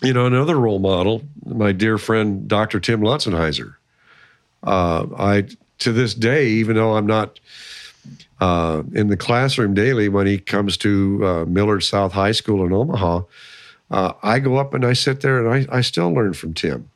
[0.02, 2.80] you know, another role model, my dear friend Dr.
[2.80, 3.76] Tim Lautzenheiser.
[4.62, 7.38] Uh, I to this day, even though I'm not
[8.40, 12.72] uh, in the classroom daily, when he comes to uh, Millard South High School in
[12.72, 13.22] Omaha,
[13.90, 16.90] uh, I go up and I sit there and I, I still learn from Tim.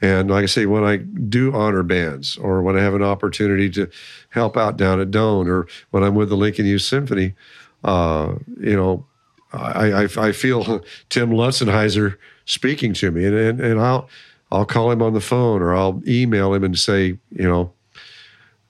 [0.00, 3.68] And like I say, when I do honor bands or when I have an opportunity
[3.70, 3.90] to
[4.30, 7.34] help out down at Doane or when I'm with the Lincoln Youth Symphony,
[7.82, 9.06] uh, you know,
[9.52, 14.08] I, I, I feel Tim Lautzenheiser speaking to me and, and, and I'll,
[14.50, 17.72] I'll call him on the phone or I'll email him and say, you know,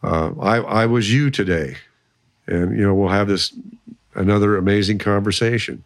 [0.03, 1.77] uh, I, I was you today.
[2.47, 3.53] And, you know, we'll have this
[4.15, 5.85] another amazing conversation.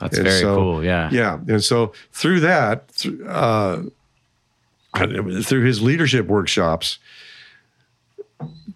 [0.00, 0.84] That's And very so- cool.
[0.84, 1.10] Yeah.
[1.12, 3.82] Yeah, and so through that, th- uh,
[4.94, 6.98] through his leadership workshops,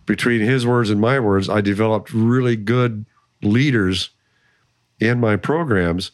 [0.07, 3.05] between his words and my words, I developed really good
[3.43, 4.11] leaders
[5.03, 6.13] in my programs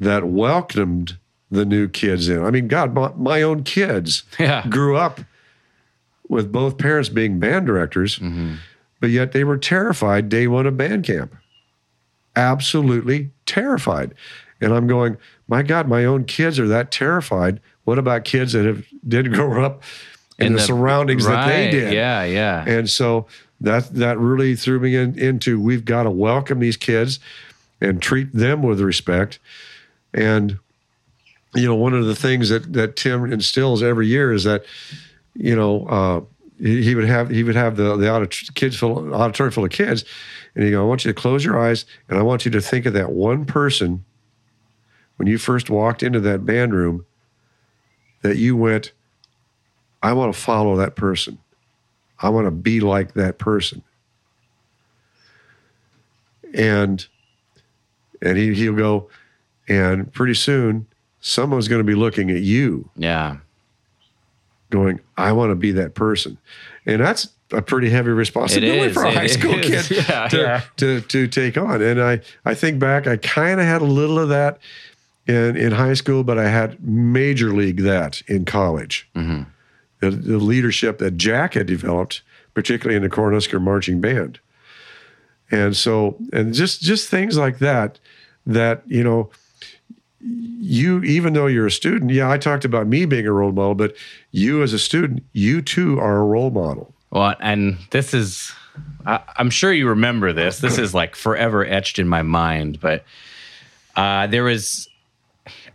[0.00, 1.16] that welcomed
[1.50, 2.44] the new kids in.
[2.44, 4.66] I mean, God, my, my own kids Yeah.
[4.68, 5.20] grew up
[6.28, 8.54] with both parents being band directors, mm-hmm.
[9.00, 11.34] but yet they were terrified day one of band camp.
[12.34, 14.14] Absolutely terrified.
[14.60, 15.16] And I'm going,
[15.46, 17.60] my God, my own kids are that terrified.
[17.84, 19.82] What about kids that have did grow up
[20.38, 21.92] in, the, surroundings that they did?
[21.92, 22.24] Yeah.
[22.24, 22.64] Yeah.
[22.66, 23.26] And so
[23.60, 27.20] that that really threw me in, into we've got to welcome these kids
[27.84, 29.38] and treat them with respect.
[30.12, 30.58] And
[31.54, 34.64] you know, one of the things that that Tim instills every year is that
[35.34, 36.20] you know uh,
[36.58, 39.70] he, he would have he would have the the audit, kids full auditorium full of
[39.70, 40.04] kids,
[40.54, 42.60] and he go, I want you to close your eyes and I want you to
[42.60, 44.04] think of that one person
[45.16, 47.06] when you first walked into that band room
[48.22, 48.92] that you went,
[50.02, 51.38] I want to follow that person.
[52.18, 53.82] I want to be like that person.
[56.52, 57.06] And
[58.24, 59.08] and he he'll go,
[59.68, 60.86] and pretty soon
[61.20, 63.38] someone's going to be looking at you, yeah.
[64.70, 66.36] going, I want to be that person.
[66.84, 69.88] And that's a pretty heavy responsibility for a high school is.
[69.88, 70.62] kid Yeah, to, yeah.
[70.76, 71.80] To, to take on.
[71.80, 74.58] And I, I think back, I kind of had a little of that
[75.26, 79.08] in, in high school, but I had major league that in college.
[79.14, 79.44] Mm-hmm.
[80.00, 82.20] The, the leadership that Jack had developed,
[82.52, 84.40] particularly in the Cornhusker Marching Band.
[85.50, 87.98] And so, and just just things like that,
[88.46, 89.30] that, you know,
[90.20, 93.74] you, even though you're a student, yeah, I talked about me being a role model,
[93.74, 93.94] but
[94.30, 96.94] you as a student, you too are a role model.
[97.10, 98.52] Well, and this is,
[99.06, 100.60] I, I'm sure you remember this.
[100.60, 102.80] This is like forever etched in my mind.
[102.80, 103.04] But
[103.96, 104.88] uh, there was,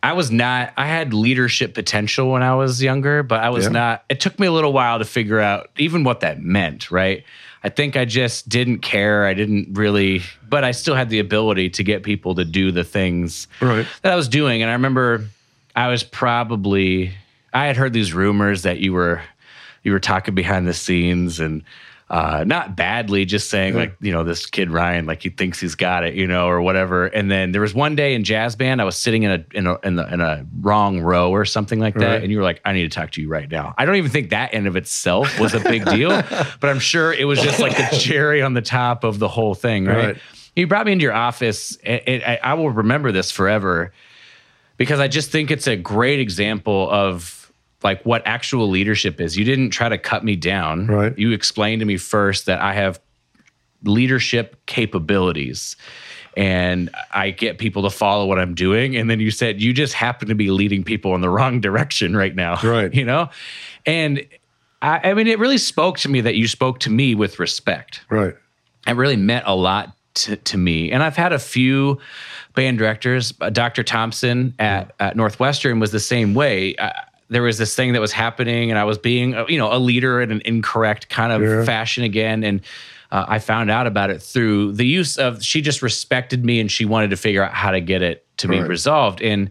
[0.01, 3.71] I was not, I had leadership potential when I was younger, but I was Yeah.
[3.71, 7.23] not, it took me a little while to figure out even what that meant, right?
[7.63, 9.25] I think I just didn't care.
[9.25, 12.83] I didn't really, but I still had the ability to get people to do the
[12.83, 13.85] things Right.
[14.01, 14.61] that I was doing.
[14.61, 15.25] And I remember
[15.75, 17.13] I was probably
[17.53, 19.21] I had heard these rumors that you were
[19.83, 21.63] you were talking behind the scenes and
[22.09, 25.75] uh, not badly, just saying like you know this kid Ryan like he thinks he's
[25.75, 27.05] got it, you know, or whatever.
[27.05, 29.67] And then there was one day in jazz band I was sitting in a in
[29.67, 32.23] a in, the, in a wrong row or something like that, Right.
[32.23, 33.75] and you were like, I need to talk to you right now.
[33.77, 36.09] I don't even think that in of itself was a big deal,
[36.59, 39.53] but I'm sure it was just like the cherry on the top of the whole
[39.53, 39.95] thing, right?
[40.07, 40.17] Right.
[40.55, 43.93] You brought me into your office, and, and I, I will remember this forever
[44.77, 47.38] because I just think it's a great example of
[47.83, 49.37] like what actual leadership is.
[49.37, 50.87] You didn't try to cut me down.
[50.87, 51.17] Right.
[51.17, 52.99] You explained to me first that I have
[53.83, 55.75] leadership capabilities
[56.35, 58.95] and I get people to follow what I'm doing.
[58.95, 62.15] And then you said you just happen to be leading people in the wrong direction
[62.15, 62.57] right now.
[62.63, 62.93] Right.
[62.93, 63.29] You know?
[63.85, 64.25] And
[64.81, 68.01] I, I mean, it really spoke to me that you spoke to me with respect
[68.09, 68.35] Right.
[68.87, 70.91] it really meant a lot to, to me.
[70.91, 71.99] And I've had a few
[72.55, 73.33] band directors.
[73.39, 73.83] Uh, Dr.
[73.83, 76.75] Thompson at, at Northwestern was the same way.
[76.75, 76.91] Uh,
[77.29, 79.77] there was this thing that was happening, and I was being, uh, you know, a
[79.79, 81.63] leader in an incorrect kind of Yeah.
[81.63, 82.43] fashion again.
[82.43, 82.61] And
[83.11, 86.71] uh, I found out about it through the use of she just respected me, and
[86.71, 89.21] she wanted to figure out how to get it to be resolved.
[89.21, 89.49] And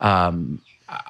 [0.00, 0.60] um,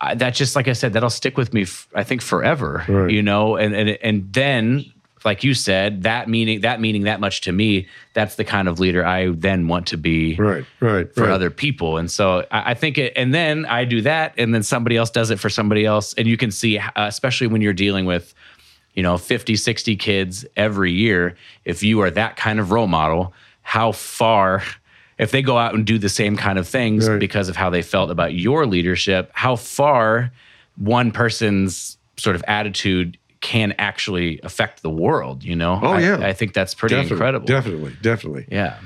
[0.00, 1.62] I, that just, like I said, that'll stick with me.
[1.62, 2.84] F- I think forever.
[2.88, 3.10] Right.
[3.10, 4.84] You know, and and and then
[5.24, 8.80] like you said, that meaning that meaning that much to me, that's the kind of
[8.80, 11.30] leader I then want to be Right, right, for right.
[11.30, 11.98] other people.
[11.98, 15.10] And so I, I think it, and then I do that, and then somebody else
[15.10, 16.14] does it for somebody else.
[16.14, 18.32] And you can see, uh, especially when you're dealing with,
[18.94, 23.32] you know, 50, 60 kids every year, if you are that kind of role model,
[23.62, 24.62] how far,
[25.18, 27.20] if they go out and do the same kind of things Right.
[27.20, 30.32] because of how they felt about your leadership, how far
[30.76, 35.78] one person's sort of attitude can actually affect the world, you know?
[35.82, 36.18] Oh, I- yeah.
[36.18, 37.46] I, think that's pretty Definitely, incredible.
[37.46, 38.46] Definitely, definitely.
[38.50, 38.78] Yeah.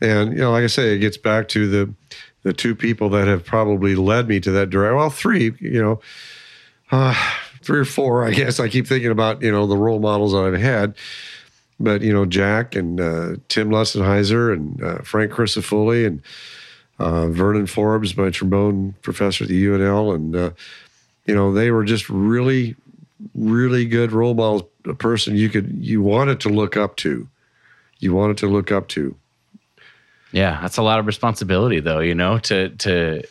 [0.00, 1.94] And you know, like I say, it gets back to the
[2.42, 4.96] the two people that have probably led me to that direction.
[4.96, 6.00] Well, three, you know,
[6.90, 7.14] uh,
[7.62, 8.58] three or four, I guess.
[8.58, 10.96] I keep thinking about you know the role models that I've had,
[11.78, 16.20] but you know, Jack and uh, Tim Lautzenheiser and uh, Frank Crisafulli and
[16.98, 20.50] uh, Vernon Forbes, my trombone professor at the UNL, and uh,
[21.26, 22.74] you know, they were just really,
[23.34, 24.62] really good role models.
[24.86, 27.28] A person you could you wanted to look up to,
[27.98, 29.16] you wanted to look up to.
[30.32, 33.22] Yeah, that's a lot of responsibility though, you know, to to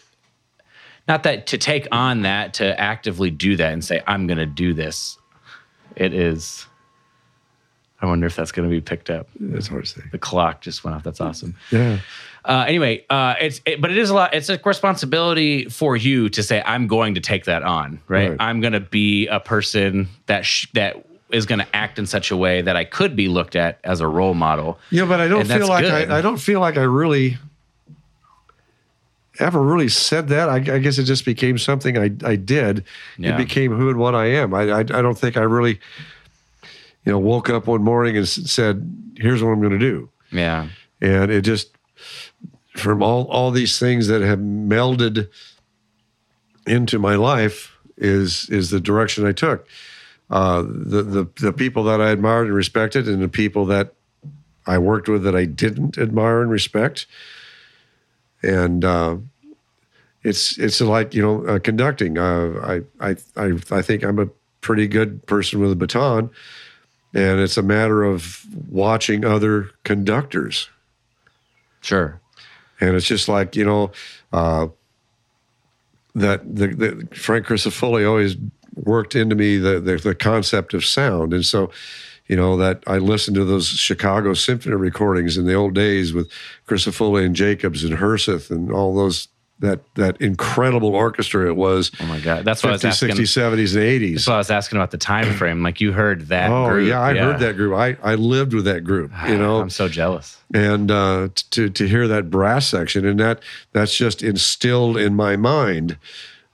[1.07, 4.73] not that to take on that, to actively do that and say, I'm gonna do
[4.73, 5.17] this.
[5.95, 6.65] It is
[8.01, 9.27] I wonder if that's gonna be picked up.
[9.39, 10.01] That's hard to say.
[10.11, 11.03] The clock just went off.
[11.03, 11.55] That's awesome.
[11.71, 11.99] Yeah.
[12.43, 14.33] Uh, anyway, uh, it's it, but it is a lot.
[14.33, 18.29] It's a responsibility for you to say, "I'm going to take that on." Right?
[18.31, 18.37] Right.
[18.39, 22.31] I'm going to be a person that sh- that is going to act in such
[22.31, 24.79] a way that I could be looked at as a role model.
[24.89, 25.85] Yeah, but I don't And feel like.
[25.85, 27.37] I, I don't feel like I really
[29.39, 30.49] ever really said that.
[30.49, 32.83] I, I guess it just became something I, I did.
[33.17, 33.33] Yeah.
[33.35, 34.53] It became who and what I am.
[34.53, 35.79] I, I I don't think I really,
[37.05, 40.67] you know, woke up one morning and said, "Here's what I'm going to do," Yeah.
[41.01, 41.69] and it just
[42.75, 45.29] from all all these things that have melded
[46.65, 49.67] into my life is is the direction I took.
[50.29, 53.93] Uh, the the the people that I admired and respected, and the people that
[54.65, 57.05] I worked with that I didn't admire and respect,
[58.41, 59.17] and uh,
[60.23, 62.17] it's it's like you know uh, conducting.
[62.17, 64.29] Uh, I I I I think I'm a
[64.61, 66.29] pretty good person with a baton,
[67.13, 70.69] and it's a matter of watching other conductors.
[71.81, 72.20] Sure.
[72.81, 73.91] And it's just like, you know,
[74.33, 74.67] uh,
[76.15, 78.35] that the, the Frank Crisafulli always
[78.75, 81.33] worked into me the, the the concept of sound.
[81.33, 81.71] And so,
[82.27, 86.29] you know, that I listened to those Chicago symphony recordings in the old days with
[86.67, 89.27] Crisafulli and Jacobs and Herseth and all those
[89.61, 91.91] that that incredible orchestra it was.
[91.99, 92.43] Oh my God.
[92.45, 93.09] That's what I was 50s, asking.
[93.15, 94.13] 60s, 70s, and 80s.
[94.15, 95.63] That's what I was asking about the time frame.
[95.63, 96.51] Like you heard that.
[96.51, 96.89] Oh group.
[96.89, 97.73] yeah, I heard that group.
[97.75, 99.11] I, I lived with that group.
[99.27, 100.37] You know, I'm so jealous.
[100.53, 103.41] and uh, to to hear that brass section and that
[103.71, 105.97] that's just instilled in my mind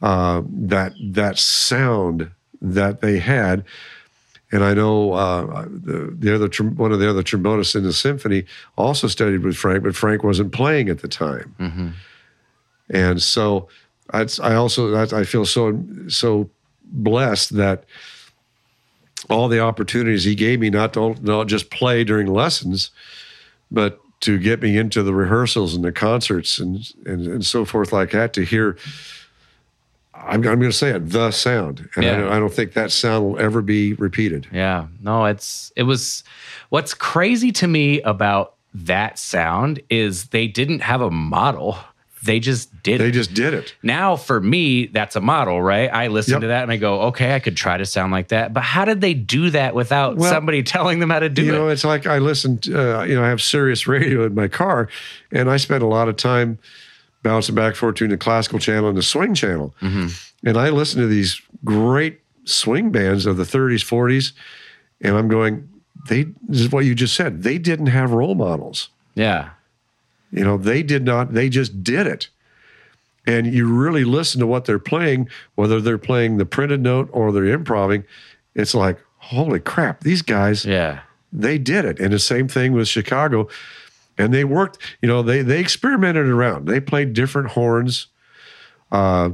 [0.02, 2.30] uh, that that sound
[2.62, 3.64] that they had.
[4.50, 8.46] And I know uh, the, the other one of the other trombonists in the symphony
[8.78, 11.94] also studied with Frank, but Frank wasn't playing at the time.
[12.90, 13.68] And so
[14.12, 16.50] I, I also I I feel so so
[16.84, 17.84] blessed that
[19.30, 22.92] all the opportunities he gave me not to not just play during lessons,
[23.70, 27.92] but to get me into the rehearsals and the concerts and and, and so forth
[27.92, 28.78] like that to hear.
[30.20, 32.92] I'm, I'm going to say it, the sound, and I, don't, I don't think that
[32.92, 34.48] sound will ever be repeated.
[34.52, 34.88] Yeah.
[35.00, 36.24] No, it's it was
[36.70, 41.78] what's crazy to me about that sound is they didn't have a model.
[42.24, 42.98] They just did it.
[43.04, 43.12] They it.
[43.12, 43.76] just did it.
[43.84, 45.88] now for me, that's a model, right?
[45.94, 46.42] I listen Yep.
[46.42, 48.54] to that and I go, okay, I could try to sound like that.
[48.54, 51.50] But how did they do that without Well, somebody telling them how to do you
[51.50, 51.54] it?
[51.54, 52.58] You know, it's like I listen.
[52.60, 54.90] To, uh, you know, I have Sirius radio in my car,
[55.32, 56.58] and I spend a lot of time
[57.24, 59.74] bouncing back and forth between the classical channel and the swing channel.
[59.82, 64.32] And I listen to these great swing bands of the 30s, 40s,
[65.02, 65.68] and I'm going.
[66.10, 67.44] They this is what you just said.
[67.44, 68.90] They didn't have role models.
[69.16, 69.50] yeah.
[70.32, 71.34] You know, they did not.
[71.34, 72.30] They just did it.
[73.26, 77.32] And you really listen to what they're playing, whether they're playing the printed note or
[77.32, 78.04] they're improving.
[78.56, 81.00] It's like, holy crap, these guys Yeah.
[81.34, 82.00] they did it.
[82.00, 83.50] And the same thing with Chicago.
[84.18, 86.68] And they worked, you know, they they experimented around.
[86.68, 88.08] They played different horns.
[88.92, 89.32] Uh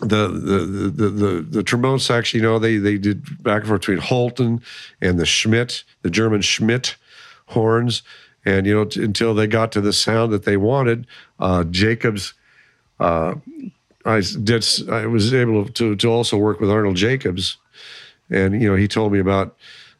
[0.00, 3.68] the the the the, the, the trombone section, you know, they they did back and
[3.68, 4.62] forth between Holton
[5.00, 6.96] and the Schmidt, the German Schmidt
[7.46, 8.02] horns.
[8.44, 11.06] And you know, t- until they got to the sound that they wanted,
[11.38, 12.34] uh, Jacobs
[13.02, 13.34] uh,
[14.04, 14.64] I did.
[14.90, 17.56] I was able to to also work with Arnold Jacobs,
[18.30, 19.56] and you know he told me about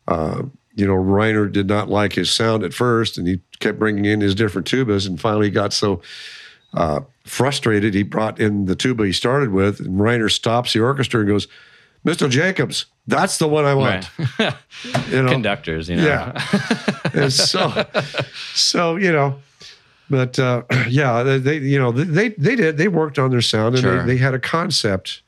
[0.09, 0.43] uh,
[0.75, 4.21] you know Reiner did not like his sound at first, and he kept bringing in
[4.21, 6.01] his different tubas, and finally he got so
[6.75, 11.21] uh, frustrated he brought in the tuba he started with, and Reiner stops the orchestra
[11.21, 11.49] and goes,
[12.05, 12.29] Mr.
[12.29, 14.11] Jacobs, that's the one I want.
[14.39, 14.55] Right.
[15.11, 15.31] You know?
[15.31, 16.05] Conductors, you know.
[16.05, 16.45] Yeah.
[17.15, 17.85] and so,
[18.55, 19.39] so you know,
[20.11, 23.77] but uh, yeah, they, they you know they they did they worked on their sound
[23.77, 24.01] and Sure.
[24.03, 25.23] they, they had a concept,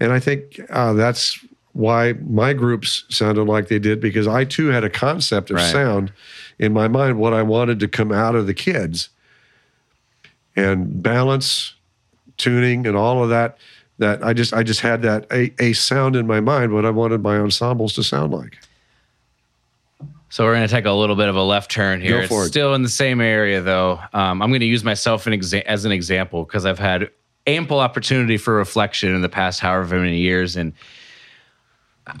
[0.00, 1.38] and I think uh, that's
[1.74, 5.72] why my groups sounded like they did because I too had a concept of Right.
[5.72, 6.12] sound
[6.58, 9.10] in my mind, what I wanted to come out of the kids,
[10.56, 11.74] and balance,
[12.36, 13.58] tuning, and all of that.
[13.98, 16.90] That I just I just had that a, a sound in my mind what I
[16.90, 18.58] wanted my ensembles to sound like.
[20.30, 22.20] So we're going to take a little bit of a left turn here.
[22.20, 22.50] Go for it's it.
[22.50, 23.98] still in the same area, though.
[24.12, 27.10] Um, I'm going to use myself an exa- as an example because I've had
[27.46, 30.54] ample opportunity for reflection in the past however many years.
[30.54, 30.74] And
[32.06, 32.18] uh,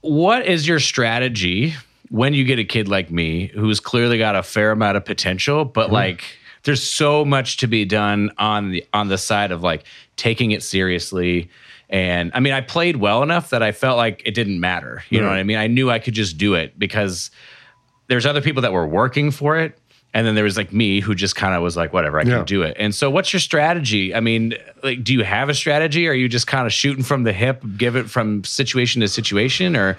[0.00, 1.74] what is your strategy
[2.10, 5.64] when you get a kid like me who's clearly got a fair amount of potential,
[5.64, 6.24] but like
[6.64, 9.84] there's so much to be done on the on the side of like
[10.16, 11.48] taking it seriously.
[11.88, 15.04] And I mean, I played well enough that I felt like it didn't matter.
[15.10, 15.56] You know what I mean?
[15.58, 17.30] I knew I could just do it because
[18.08, 19.78] there's other people that were working for it.
[20.14, 22.36] And then there was like me who just kind of was like, whatever, I Yeah.
[22.38, 22.76] can do it.
[22.78, 24.14] And so, what's your strategy?
[24.14, 26.08] I mean, like, do you have a strategy?
[26.08, 29.08] Or Are you just kind of shooting from the hip, give it from situation to
[29.08, 29.76] situation?
[29.76, 29.98] Or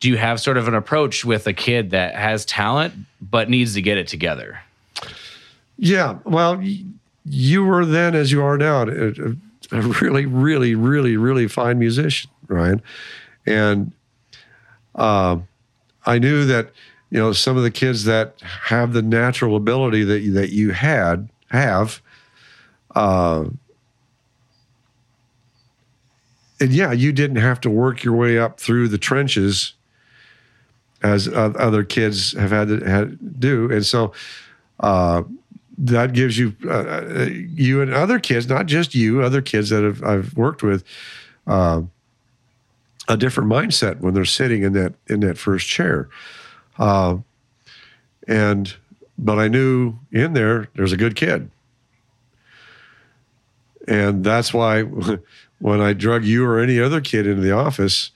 [0.00, 3.74] do you have sort of an approach with a kid that has talent but needs
[3.74, 4.58] to get it together?
[5.78, 6.60] Yeah, well,
[7.24, 9.32] you were then, as you are now, uh, uh,
[9.72, 12.82] a, really, really, really, really fine musician, Ryan.
[13.46, 13.92] And
[14.94, 15.38] uh,
[16.06, 16.70] I knew that
[17.10, 20.70] you know some of the kids that have the natural ability that you, that you
[20.70, 22.00] had have.
[22.94, 23.46] Uh,
[26.60, 29.74] and yeah, you didn't have to work your way up through the trenches
[31.02, 33.06] as uh, other kids have had to
[33.38, 34.12] do, and so
[35.78, 39.82] that gives you uh, uh, you and other kids, not just you, other kids that
[39.82, 40.84] have, I've worked with,
[41.46, 41.82] uh,
[43.08, 46.08] a different mindset when they're sitting in that in that first chair.
[46.78, 47.18] Uh,
[48.28, 48.74] and
[49.18, 51.50] but I knew in there there's a good kid,
[53.88, 54.82] and that's why
[55.58, 58.10] when I drug you or any other kid into the office,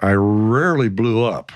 [0.00, 1.52] I rarely blew up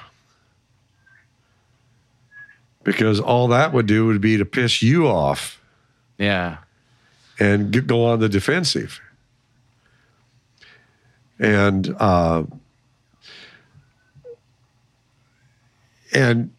[2.92, 5.60] because all that would do would be to piss you off
[6.18, 6.58] Yeah.
[7.38, 9.00] and g- go on the defensive.
[11.38, 12.44] And uh,
[16.12, 16.50] and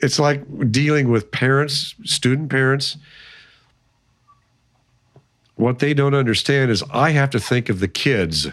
[0.00, 2.96] it's like dealing with parents, student parents.
[5.54, 8.48] What they don't understand is I have to think of the kids.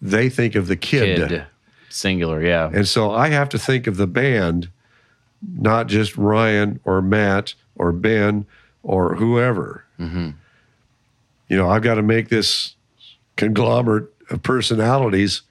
[0.00, 1.28] They think of the kid.
[1.28, 1.44] Kid.
[1.88, 2.42] Singular.
[2.42, 2.70] Yeah.
[2.72, 4.68] And so I have to think of the band,
[5.54, 8.46] not just Ryan or Matt or Ben
[8.82, 9.84] or whoever.
[11.48, 12.74] You know, I've got to make this
[13.36, 15.42] conglomerate of personalities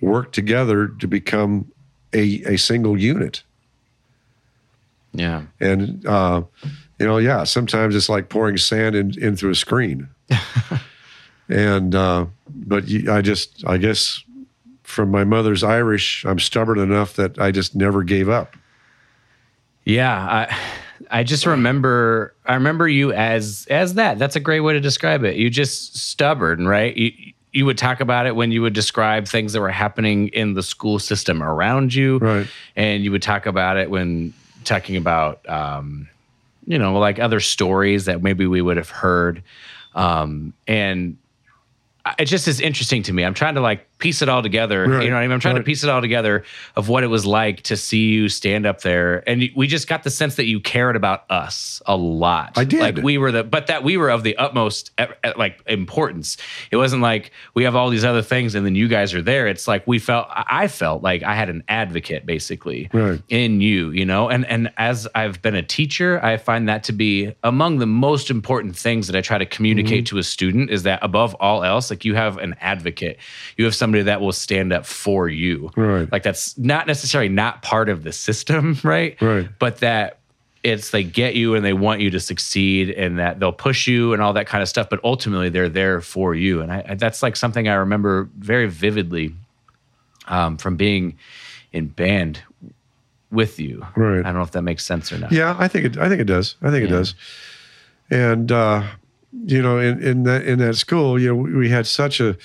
[0.00, 1.70] work together to become
[2.12, 3.42] a, a single unit.
[5.12, 5.44] Yeah.
[5.60, 6.42] And, uh,
[6.98, 10.08] you know, yeah, sometimes it's like pouring sand in, in through a screen.
[11.48, 14.22] and, uh, but you, I just, I guess
[14.82, 18.56] from my mother's Irish, I'm stubborn enough that I just never gave up.
[19.86, 20.58] Yeah, I
[21.10, 24.18] I just remember I remember you as as that.
[24.18, 25.36] That's a great way to describe it.
[25.36, 26.94] You just stubborn, right?
[26.94, 27.12] You
[27.52, 30.62] you would talk about it when you would describe things that were happening in the
[30.62, 32.46] school system around you, Right.
[32.74, 34.34] And you would talk about it when
[34.64, 36.08] talking about um,
[36.66, 39.42] you know like other stories that maybe we would have heard,
[39.94, 41.16] um, and
[42.18, 43.24] it just is interesting to me.
[43.24, 44.86] I'm trying to like piece it all together.
[44.86, 45.32] Right, You know what I mean?
[45.32, 46.44] I'm trying to piece it all together
[46.76, 50.02] of what it was like to see you stand up there, and we just got
[50.04, 52.52] the sense that you cared about us a lot.
[52.56, 52.80] I did.
[52.80, 54.90] Like we were the, but that we were of the utmost
[55.36, 56.36] like importance.
[56.70, 59.46] It wasn't like we have all these other things, and then you guys are there.
[59.48, 60.26] It's like we felt.
[60.30, 63.20] I felt like I had an advocate basically Right.
[63.28, 63.90] in you.
[63.90, 67.78] You know, and and as I've been a teacher, I find that to be among
[67.78, 70.16] the most important things that I try to communicate Mm-hmm.
[70.16, 73.18] to a student is that above all else, like you have an advocate.
[73.56, 75.70] You have somebody that will stand up for you.
[75.76, 76.10] Right.
[76.10, 79.16] Like that's not necessarily not part of the system, right?
[79.22, 79.48] Right.
[79.60, 80.18] But that
[80.64, 84.12] it's they get you and they want you to succeed and that they'll push you
[84.12, 84.88] and all that kind of stuff.
[84.90, 86.60] But ultimately, they're there for you.
[86.62, 89.32] And I, I- that's like something I remember very vividly
[90.26, 91.16] um, from being
[91.72, 92.40] in band
[93.30, 93.86] with you.
[93.94, 94.18] Right.
[94.18, 95.30] I don't know if that makes sense or not.
[95.30, 95.98] Yeah, I think it.
[95.98, 96.56] I think it does.
[96.62, 97.14] I think it does.
[98.10, 98.82] And uh,
[99.46, 102.36] you know, in in that in that school, you know, we had such a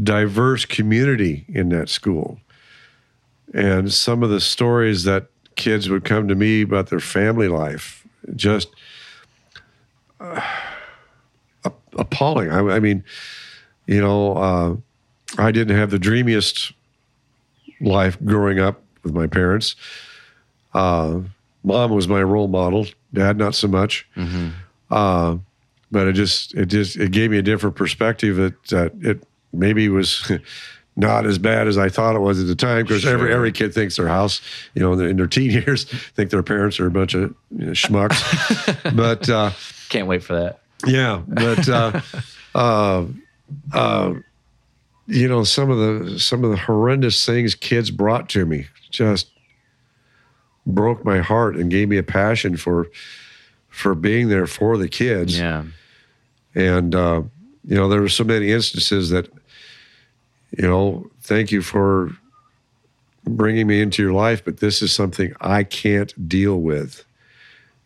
[0.00, 2.40] diverse community in that school,
[3.52, 5.26] and some of the stories that
[5.56, 8.68] kids would come to me about their family life just
[10.20, 10.40] uh,
[11.98, 12.50] appalling.
[12.50, 13.04] I, I mean,
[13.86, 14.76] you know, uh,
[15.38, 16.72] I didn't have the dreamiest
[17.80, 19.74] life growing up with my parents.
[20.74, 21.20] Uh,
[21.64, 22.86] mom was my role model.
[23.12, 24.06] Dad, not so much.
[24.90, 25.38] Uh,
[25.90, 29.88] but it just it just it gave me a different perspective that that it maybe
[29.88, 30.30] was
[30.96, 33.36] not as bad as I thought it was at the time because every Sure.
[33.36, 34.40] every kid thinks their house
[34.74, 37.34] you know in their, in their teen years think their parents are a bunch of
[37.56, 38.20] you know, schmucks
[38.96, 39.50] but uh,
[39.88, 40.60] Can't wait for that.
[40.86, 42.00] yeah but uh,
[42.54, 43.04] uh,
[43.72, 44.14] uh,
[45.06, 49.30] you know some of the some of the horrendous things kids brought to me just
[50.66, 52.88] broke my heart and gave me a passion for
[53.68, 55.64] for being there for the kids Yeah.
[56.54, 57.22] and uh,
[57.64, 59.28] you know there were so many instances that
[60.56, 62.10] you know thank you for
[63.24, 67.04] bringing me into your life but this is something i can't deal with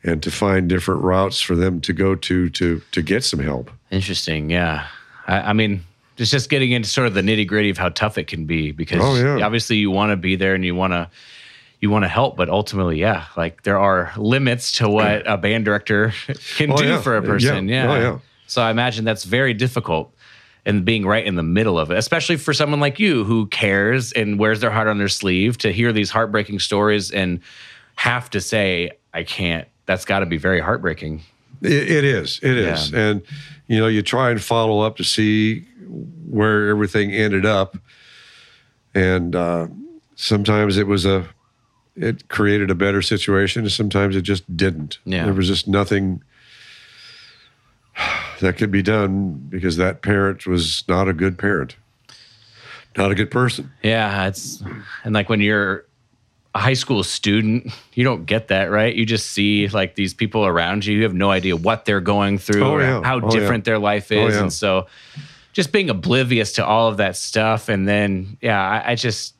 [0.04, 3.70] and to find different routes for them to go to to to get some help
[3.90, 4.50] Interesting.
[4.50, 4.88] Yeah.
[5.28, 5.84] I, I mean,
[6.18, 8.72] it's just getting into sort of the nitty gritty of how tough it can be
[8.72, 9.44] because Oh, yeah.
[9.46, 11.08] obviously you want to be there and you want to
[11.80, 15.64] you want to help, but ultimately, yeah, like there are limits to what a band
[15.64, 16.12] director
[16.56, 17.00] can Oh, do yeah.
[17.02, 17.68] for a person.
[17.68, 17.84] Yeah.
[17.84, 17.92] Yeah.
[17.92, 18.18] Oh, yeah.
[18.48, 20.12] So I imagine that's very difficult
[20.66, 24.12] and being right in the middle of it, especially for someone like you who cares
[24.12, 27.40] and wears their heart on their sleeve to hear these heartbreaking stories and
[27.96, 29.68] have to say, I can't.
[29.86, 31.22] That's got to be very heartbreaking.
[31.60, 32.40] It, it is.
[32.42, 32.92] It is.
[32.92, 33.22] And
[33.66, 35.60] you know, you try and follow up to see
[36.28, 37.76] where everything ended up,
[38.94, 39.68] and uh,
[40.16, 41.26] sometimes it was a,
[41.96, 44.98] it created a better situation, and sometimes it just didn't.
[45.04, 45.24] Yeah.
[45.24, 46.22] There was just nothing
[48.40, 51.76] that could be done because that parent was not a good parent,
[52.96, 53.70] not a good person.
[53.82, 54.62] Yeah, it's
[55.04, 55.84] and like when you're
[56.54, 58.94] a high school student, you don't get that, right?
[58.94, 60.96] You just see like these people around you.
[60.96, 63.02] You have no idea what they're going through, Oh, or yeah.
[63.02, 64.42] how Oh, different their life Oh, is, yeah.
[64.42, 64.86] and so
[65.52, 69.34] just being oblivious to all of that stuff, and then yeah, I, I just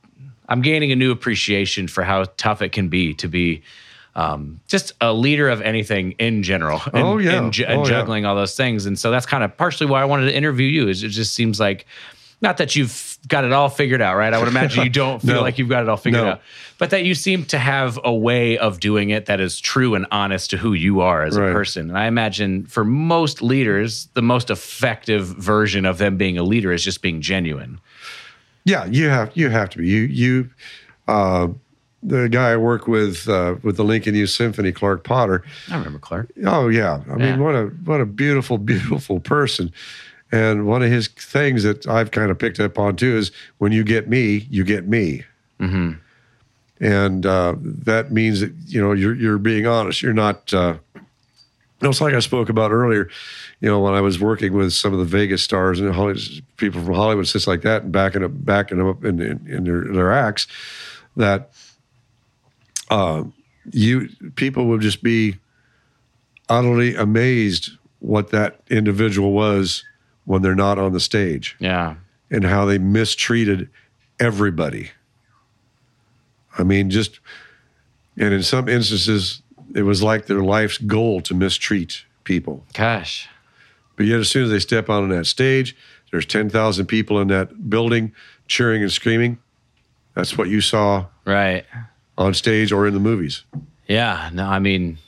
[0.48, 3.62] I'm gaining a new appreciation for how tough it can be to be.
[4.16, 7.32] Um, just a leader of anything in general, and, Oh, yeah.
[7.32, 7.90] and, ju- and Oh, yeah.
[7.90, 10.68] juggling all those things, and so that's kind of partially why I wanted to interview
[10.68, 10.88] you.
[10.88, 11.84] Is it just seems like
[12.40, 14.32] not that you've got it all figured out, right?
[14.32, 15.40] I would imagine you don't feel No.
[15.40, 16.30] like you've got it all figured No.
[16.32, 16.42] out,
[16.78, 20.06] but that you seem to have a way of doing it that is true and
[20.12, 21.88] honest to who you are as a person.
[21.88, 26.70] And I imagine for most leaders, the most effective version of them being a leader
[26.72, 27.80] is just being genuine.
[28.64, 30.50] Yeah, you have you have to be you you.
[31.08, 31.48] Uh,
[32.06, 35.42] the guy I work with uh, with the Lincoln Youth Symphony, Clark Potter.
[35.70, 36.30] I remember Clark.
[36.44, 37.30] Oh yeah, I Yeah.
[37.32, 39.72] mean what a what a beautiful beautiful person.
[40.32, 43.72] And one of his things that I've kind of picked up on too is when
[43.72, 45.24] you get me, you get me.
[45.60, 45.92] Mm-hmm.
[46.80, 50.02] And uh, that means that you know you're you're being honest.
[50.02, 50.52] You're not.
[50.52, 50.76] Uh,
[51.80, 53.08] it's like I spoke about earlier.
[53.60, 55.94] You know, when I was working with some of the Vegas stars and
[56.56, 59.64] people from Hollywood, such like that, and backing up, backing them up in, in, in
[59.64, 60.46] their, their acts,
[61.16, 61.50] that
[62.90, 63.24] uh,
[63.72, 65.36] you people would just be
[66.48, 67.70] utterly amazed
[68.00, 69.82] what that individual was
[70.26, 71.94] when they're not on the stage Yeah.
[72.30, 73.68] and how they mistreated
[74.20, 74.90] everybody.
[76.58, 77.20] I mean, just,
[78.16, 79.42] and in some instances,
[79.74, 82.64] it was like their life's goal to mistreat people.
[82.74, 83.28] Gosh.
[83.96, 85.76] But yet, as soon as they step on that stage,
[86.10, 88.12] there's 10,000 people in that building
[88.46, 89.38] cheering and screaming.
[90.14, 91.64] That's what you saw Right.
[92.16, 93.44] On stage or in the movies.
[93.86, 94.30] Yeah.
[94.32, 94.98] No, I mean,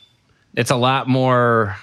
[0.54, 1.76] it's a lot more.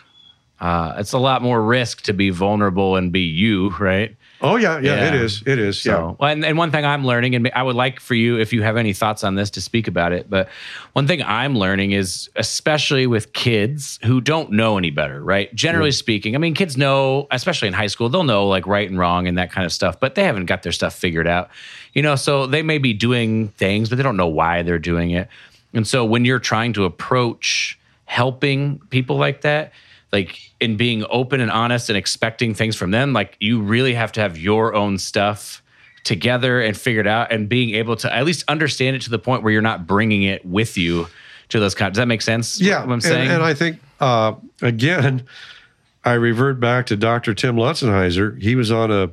[0.59, 4.15] Uh, it's a lot more risk to be vulnerable and be you, right?
[4.46, 5.22] Oh, yeah, yeah, it Yeah.
[5.22, 5.41] is.
[5.46, 5.86] It is.
[5.86, 5.94] yeah.
[5.94, 8.52] So, well, and, and one thing I'm learning, and I would like for you, if
[8.52, 10.30] you have any thoughts on this, to speak about it.
[10.30, 10.50] But
[10.91, 15.54] one thing I'm learning is, especially with kids who don't know any better, right?
[15.56, 15.96] Generally mm.
[15.98, 19.28] speaking, I mean, kids know, especially in high school, they'll know like right and wrong
[19.28, 21.50] and that kind of stuff, but they haven't got their stuff figured out,
[21.94, 22.16] you know.
[22.18, 25.30] So they may be doing things, but they don't know why they're doing it.
[25.74, 29.72] And so when you're trying to approach helping people like that,
[30.14, 34.14] like in being open and honest and expecting things from them, like you really have
[34.14, 35.61] to have your own stuff
[36.05, 39.41] together and figured out and being able to at least understand it to the point
[39.43, 41.07] where you're not bringing it with you
[41.49, 41.93] to those kinds.
[41.93, 42.61] Does that make sense?
[42.61, 43.30] Yeah, What I'm and- saying?
[43.32, 45.26] And, I think uh, again,
[46.05, 47.34] I revert back to Dr.
[47.34, 48.41] Tim Lautzenheiser.
[48.41, 49.11] He was on a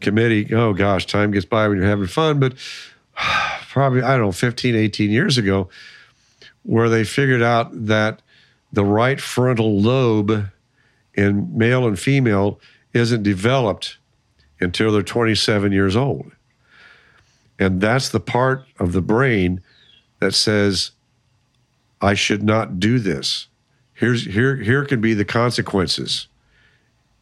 [0.00, 0.52] committee.
[0.54, 2.54] Oh gosh, time gets by when you're having fun, but
[3.70, 5.68] probably I don't know, 15, 18 years ago,
[6.62, 8.22] where they figured out that
[8.74, 10.50] the right frontal lobe
[11.14, 12.60] in male and female
[12.92, 13.98] isn't developed
[14.60, 16.32] until they're 27 years old.
[17.58, 19.62] And that's the part of the brain
[20.18, 20.90] that says,
[22.00, 23.48] I should not do this.
[23.94, 26.26] Here's here here can be the consequences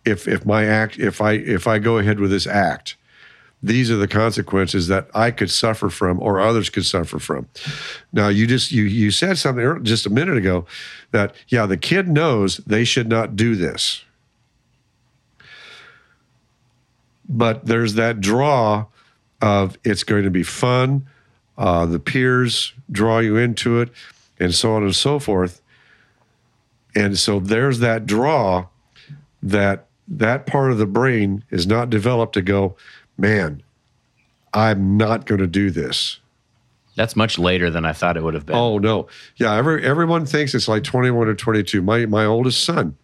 [0.07, 2.97] if if my act if I if I go ahead with this act.
[3.63, 7.49] These are the consequences that I could suffer from or others could suffer from.
[8.13, 10.67] Now, you just you you said something just a minute ago
[11.13, 14.05] that yeah, the kid knows they should not do this.
[17.29, 18.87] But there's that draw
[19.41, 21.07] of it's going to be fun,
[21.57, 23.91] uh, the peers draw you into it,
[24.39, 25.61] and so on and so forth.
[26.95, 28.67] And so there's that draw
[29.43, 32.77] that that part of the brain is not developed to go,
[33.23, 33.63] man,
[34.53, 36.19] I'm not going to do this.
[36.95, 38.57] That's much later than I thought it would have been.
[38.57, 39.07] Oh no,
[39.37, 39.55] yeah.
[39.55, 41.81] Every everyone thinks it's like 21 or 22.
[41.81, 42.99] My my oldest son,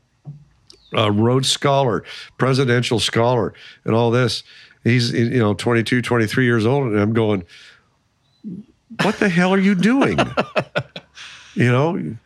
[0.93, 2.05] a Rhodes Scholar,
[2.37, 3.55] presidential scholar,
[3.87, 4.43] and all this.
[4.85, 7.45] He's you know 22, 23 years old, and I'm going,
[9.03, 10.19] what the hell are you doing?
[11.55, 12.17] you know,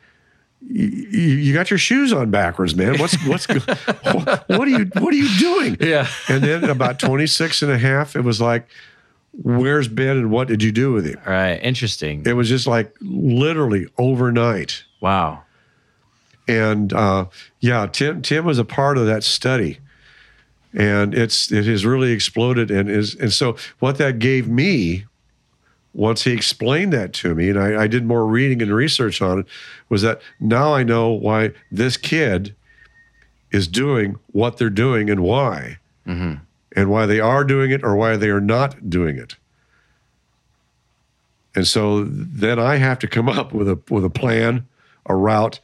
[0.69, 2.99] you, you got your shoes on backwards, man.
[2.99, 5.77] What's what's what are you what are you doing?
[5.81, 6.07] Yeah.
[6.29, 8.69] And then about 26 and a half, it was like,
[9.33, 11.21] where's Ben and what did you do with him?
[11.27, 11.61] All right.
[11.63, 12.23] Interesting.
[12.27, 14.85] It was just like literally overnight.
[15.01, 15.43] Wow.
[16.49, 17.27] And uh,
[17.61, 19.79] yeah, Tim Tim was a part of that study,
[20.73, 22.71] and it's it has really exploded.
[22.71, 25.07] And is and so what that gave me,
[25.95, 29.41] once he explained that to me, and I, I did more reading and research on
[29.41, 29.47] it,
[29.89, 32.55] was that now I know why this kid
[33.51, 36.43] is doing what they're doing and why, mm-hmm.
[36.75, 39.37] and why they are doing it or why they are not doing it.
[41.55, 44.67] And so then I have to come up with a with a plan,
[45.05, 45.61] a route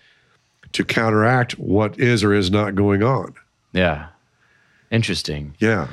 [0.73, 3.35] to counteract what is or is not going on.
[3.73, 4.09] Yeah.
[4.91, 5.55] Interesting.
[5.59, 5.89] Yeah.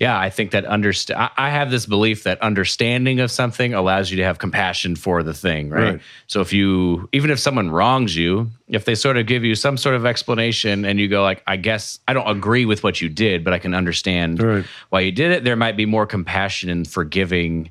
[0.00, 4.10] Yeah, I think that underst- I I have this belief that understanding of something allows
[4.10, 5.92] you to have compassion for the thing, right?
[5.94, 6.00] Right.
[6.28, 9.76] So if you even if someone wrongs you, if they sort of give you some
[9.76, 13.08] sort of explanation and you go like, I guess I don't agree with what you
[13.08, 14.64] did, but I can understand Right.
[14.90, 17.70] why you did it, there might be more compassion and forgiving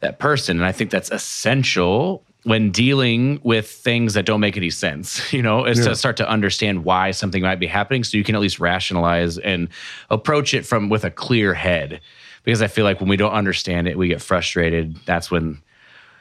[0.00, 0.56] that person.
[0.56, 5.42] And I think that's essential when dealing with things that don't make any sense, you
[5.42, 5.86] know, is Yeah.
[5.90, 9.36] to start to understand why something might be happening so you can at least rationalize
[9.38, 9.68] and
[10.08, 12.00] approach it from with a clear head.
[12.42, 14.96] Because I feel like when we don't understand it, we get frustrated.
[15.04, 15.58] That's when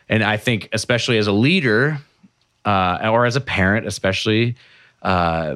[0.10, 2.00] and I think especially as a leader
[2.66, 4.56] uh, or as a parent, especially
[5.04, 5.56] uh,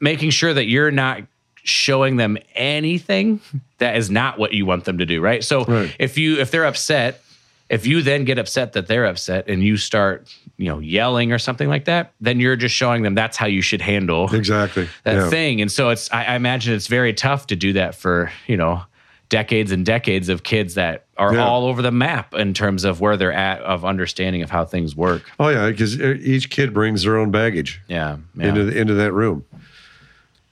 [0.00, 1.22] making sure that you're not
[1.62, 3.40] showing them anything
[3.78, 5.44] that is not what you want them to do, right?
[5.44, 5.94] So Right.
[5.98, 7.20] if you if they're upset,
[7.70, 11.38] if you then get upset that they're upset and you start, you know, yelling or
[11.38, 14.88] something like that, then you're just showing them that's how you should handle Exactly.
[15.04, 15.30] that yeah.
[15.30, 15.60] thing.
[15.62, 18.82] And so it's I, I imagine it's very tough to do that for, you know,
[19.28, 21.44] decades and decades of kids that are Yeah.
[21.46, 24.96] all over the map in terms of where they're at of understanding of how things
[24.96, 25.22] work.
[25.38, 28.16] Oh yeah, because each kid brings their own baggage Yeah.
[28.36, 28.48] yeah.
[28.48, 29.44] into the, into that room,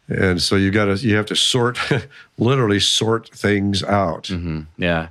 [0.09, 1.79] and so you got to you have to sort,
[2.39, 4.25] literally sort things out.
[4.25, 4.61] Mm-hmm.
[4.79, 5.09] Yeah.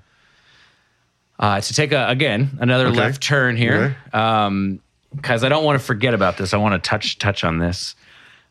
[1.39, 2.97] Uh, to take a again another Okay.
[2.97, 4.79] left turn here, Okay.
[5.15, 6.53] because I don't want to forget about this.
[6.53, 7.95] I want to touch touch on this.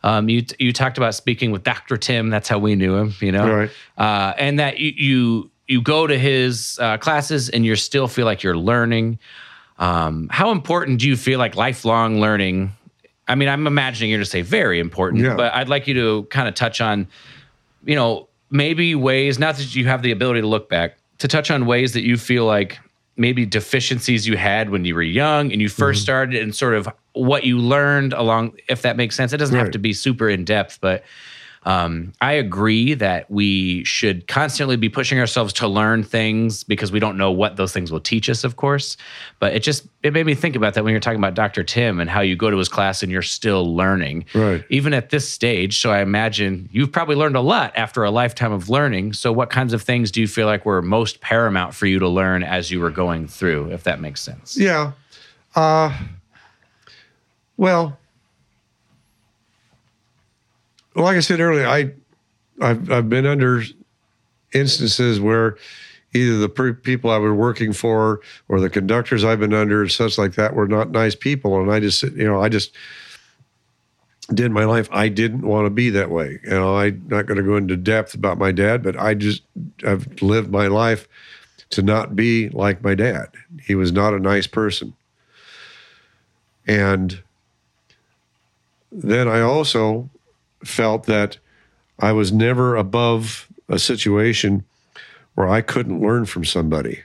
[0.05, 1.97] Um, you you talked about speaking with Dr.
[1.97, 2.30] Tim.
[2.30, 3.14] That's how we knew him.
[3.20, 3.70] You know, Right.
[3.99, 8.24] uh, and that you you you go to his uh, classes and you still feel
[8.24, 9.18] like you're learning.
[9.80, 12.70] Um, how important do you feel like lifelong learning?
[13.26, 15.34] I mean, I'm imagining you're to say very important, Yeah.
[15.34, 17.09] but I'd like you to kind of touch on
[17.84, 21.51] you know, maybe ways, not that you have the ability to look back, to touch
[21.51, 22.79] on ways that you feel like
[23.17, 25.95] maybe deficiencies you had when you were young and you 1st Mm-hmm.
[25.95, 29.33] started and sort of what you learned along, if that makes sense.
[29.33, 31.03] It doesn't have to be super in depth, but
[31.67, 37.01] um, I agree that we should constantly be pushing ourselves to learn things because we
[37.01, 38.97] don't know what those things will teach us, of course.
[39.41, 41.64] But it just it made me think about that when you're talking about Dr.
[41.64, 44.64] Tim and how you go to his class and you're still learning Right.
[44.71, 45.79] even at this stage.
[45.81, 49.14] So I imagine you've probably learned a lot after a lifetime of learning.
[49.14, 52.09] So what kinds of things do you feel like were most paramount for you to
[52.09, 54.57] learn as you were going through, if that makes sense?
[54.57, 54.93] Yeah.
[55.57, 55.93] Uh,
[57.57, 57.99] well,
[60.97, 61.92] like I said earlier, I,
[62.61, 63.62] I've, I've been under
[64.53, 65.57] instances where
[66.14, 70.18] either the people I was working for or the conductors I've been under and such
[70.18, 71.61] like that were not nice people.
[71.61, 72.74] And I just, you know, I just
[74.32, 74.88] did my life.
[74.90, 76.40] I didn't want to be that way.
[76.44, 79.42] You know, I'm not going to go into depth about my dad, but I just,
[79.86, 81.07] I've lived my life
[81.70, 83.28] to not be like my dad.
[83.62, 84.94] He was not a nice person.
[86.66, 87.22] And
[88.90, 90.09] then I also
[90.69, 91.39] felt that
[91.99, 94.64] I was never above a situation
[95.35, 97.03] where I couldn't learn from somebody.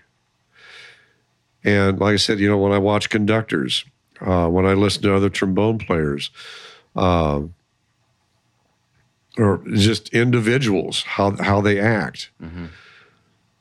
[1.63, 3.85] And like I said, you know, when I watch conductors,
[4.19, 6.31] uh, when I listen to other trombone players,
[6.95, 7.41] uh,
[9.37, 12.29] or just individuals, how how they act,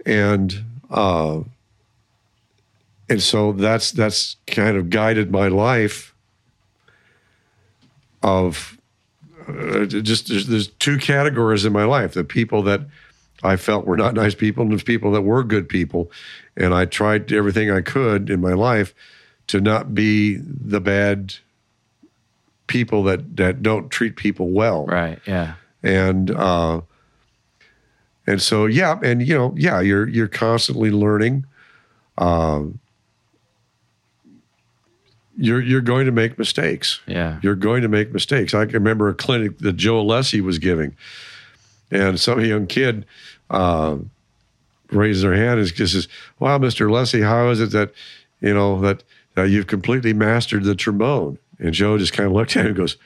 [0.04, 1.40] and uh,
[3.08, 6.14] and so that's that's kind of guided my life
[8.22, 8.78] of
[9.50, 12.80] uh, just there's, there's two categories in my life the people that
[13.42, 16.10] I felt were not nice people and the people that were good people
[16.56, 18.94] and I tried everything I could in my life
[19.46, 21.34] to not be the bad
[22.66, 25.18] people that that don't treat people well Right.
[25.26, 25.54] Yeah.
[25.82, 26.82] and uh,
[28.26, 31.46] and so yeah, and you know, yeah, you're you're constantly learning.
[32.18, 32.79] Um,
[35.36, 37.00] you're you're going to make mistakes.
[37.06, 37.38] Yeah.
[37.42, 38.52] You're going to make mistakes.
[38.54, 40.96] I can remember a clinic that Joe Alessi was giving,
[41.90, 43.06] and some young kid
[43.48, 43.96] uh,
[44.90, 46.08] raised their hand and just says,
[46.38, 46.88] "Wow, Mr.
[46.88, 47.92] Alessi, how is it that
[48.40, 49.02] you know that
[49.38, 52.76] uh, you've completely mastered the trombone?" And Joe just kind of looked at him and
[52.76, 52.96] goes,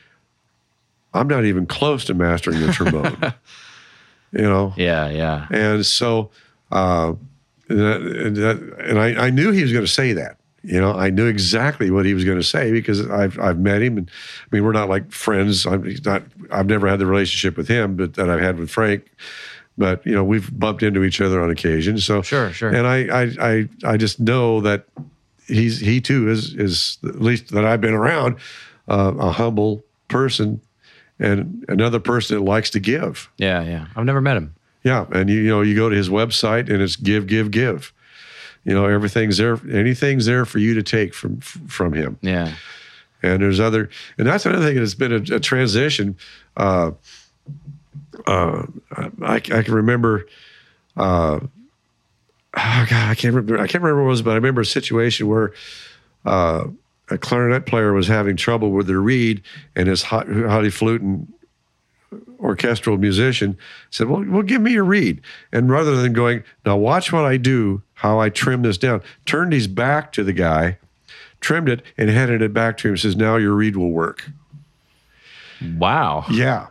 [1.12, 3.16] "I'm not even close to mastering the trombone."
[4.32, 5.08] you know, Yeah.
[5.10, 5.46] Yeah.
[5.50, 6.30] and so,
[6.72, 7.12] uh,
[7.68, 10.38] and, that, and, that, and I, I knew he was going to say that.
[10.64, 13.82] You know, I knew exactly what he was going to say because I've I've met
[13.82, 15.66] him, and I mean we're not like friends.
[15.66, 16.22] I'm he's not.
[16.50, 19.10] I've never had the relationship with him, but that I've had with Frank.
[19.76, 21.98] But you know, we've bumped into each other on occasion.
[21.98, 22.70] So Sure, sure.
[22.70, 24.86] And I I I, I just know that
[25.46, 28.36] he's he too is is at least that I've been around
[28.88, 30.60] uh, a humble person
[31.18, 33.30] and another person that likes to give.
[33.36, 33.62] Yeah.
[33.62, 33.86] Yeah.
[33.96, 34.54] I've never met him.
[34.82, 37.92] Yeah, and you, you know you go to his website and it's give, give, give.
[38.64, 39.58] You know everything's there.
[39.70, 42.18] Anything's there for you to take from from him.
[42.22, 42.54] Yeah.
[43.22, 43.88] And there's other,
[44.18, 44.76] and that's another thing.
[44.76, 46.16] It's been a, a transition.
[46.56, 46.92] Uh,
[48.26, 48.66] uh,
[49.22, 50.26] I, I can remember.
[50.96, 53.58] Uh, oh God, I can't remember.
[53.58, 55.52] I can't remember what it was, but I remember a situation where
[56.26, 56.66] uh,
[57.10, 59.42] a clarinet player was having trouble with their reed,
[59.74, 61.32] and his hot, hottie flute and
[62.38, 63.56] orchestral musician
[63.90, 65.20] said, well, well, give me your reed.
[65.52, 69.52] And rather than going, now watch what I do, how I trimmed this down, turned
[69.52, 70.78] his back to the guy,
[71.40, 72.96] trimmed it, and handed it back to him.
[72.96, 74.30] Says, now your reed will work.
[75.78, 76.24] Wow.
[76.30, 76.68] Yeah.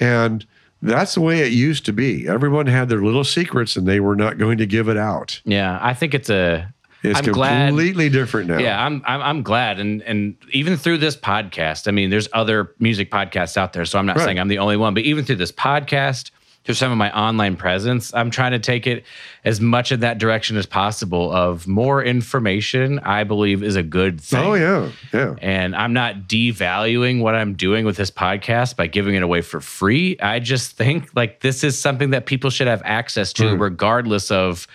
[0.00, 0.44] And
[0.80, 2.26] that's the way it used to be.
[2.28, 5.40] Everyone had their little secrets and they were not going to give it out.
[5.44, 5.78] Yeah.
[5.80, 6.72] I think it's a.
[7.04, 7.68] It's I'm glad.
[7.70, 8.58] completely different now.
[8.58, 12.76] Yeah, I'm, I'm I'm glad, and and even through this podcast, I mean, there's other
[12.78, 14.24] music podcasts out there, so I'm not Right.
[14.24, 16.30] saying I'm the only one, but even through this podcast,
[16.64, 19.04] through some of my online presence, I'm trying to take it
[19.44, 21.32] as much in that direction as possible.
[21.32, 24.44] Of more information, I believe is a good thing.
[24.44, 24.90] Oh, yeah.
[25.12, 25.34] Yeah.
[25.42, 29.60] And I'm not devaluing what I'm doing with this podcast by giving it away for
[29.60, 30.16] free.
[30.20, 33.60] I just think like this is something that people should have access to, mm.
[33.60, 34.66] regardless of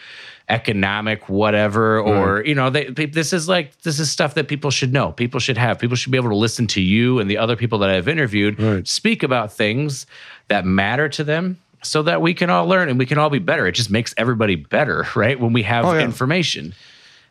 [0.50, 2.08] economic whatever mm.
[2.08, 5.12] or you know they, they- this is like this is stuff that people should know
[5.12, 7.78] people should have people should be able to listen to you and the other people
[7.80, 8.88] that i've interviewed Right.
[8.88, 10.06] speak about things
[10.48, 13.40] that matter to them so that we can all learn and we can all be
[13.40, 16.02] better it just makes everybody better right when we have Oh, yeah.
[16.02, 16.74] information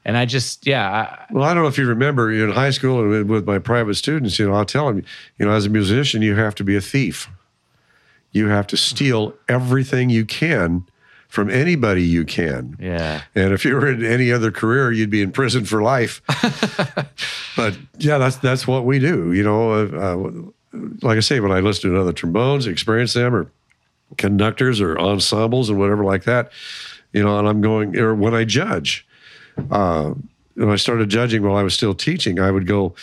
[0.04, 3.00] and i just yeah I, Well, I don't know if you remember in high school
[3.12, 5.04] and with- my private students, you know, I'll tell them,
[5.38, 7.28] you know, as a musician, you have to be a thief.
[8.32, 10.84] You have to steal everything you can
[11.28, 12.76] from anybody you can.
[12.78, 16.22] yeah And if you were in any other career, you'd be in prison for life.
[17.56, 19.32] but yeah, that's that's what we do.
[19.32, 23.34] You know, uh, uh, like I say, when I listen to other trombones, experience them,
[23.34, 23.50] or
[24.16, 26.50] conductors, or ensembles, and whatever like that,
[27.12, 29.06] you know, and I'm going, or when I judge,
[29.70, 30.12] uh,
[30.54, 32.94] when I started judging while I was still teaching, I would go,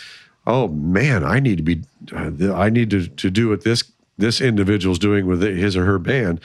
[0.46, 1.82] "Oh man, I need to be,
[2.12, 3.84] uh, I need to to do what this
[4.18, 6.40] this individual's doing with his or her band."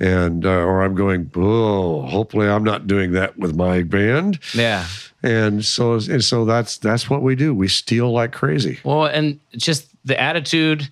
[0.00, 4.40] And uh, or I'm going, oh, hopefully I'm not doing that with my band.
[4.52, 4.86] yeah
[5.22, 7.54] And so and so that's that's what we do.
[7.54, 8.80] We steal like crazy.
[8.82, 10.90] Well, and just the attitude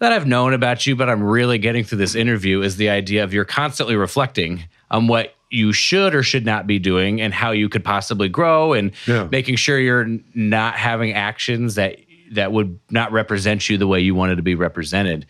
[0.00, 3.22] that I've known about you, but I'm really getting through this interview is the idea
[3.22, 7.50] of you're constantly reflecting on what you should or should not be doing and how
[7.50, 9.28] you could possibly grow and Yeah.
[9.30, 11.96] making sure you're not having actions that
[12.32, 15.26] that would not represent you the way you wanted to be represented.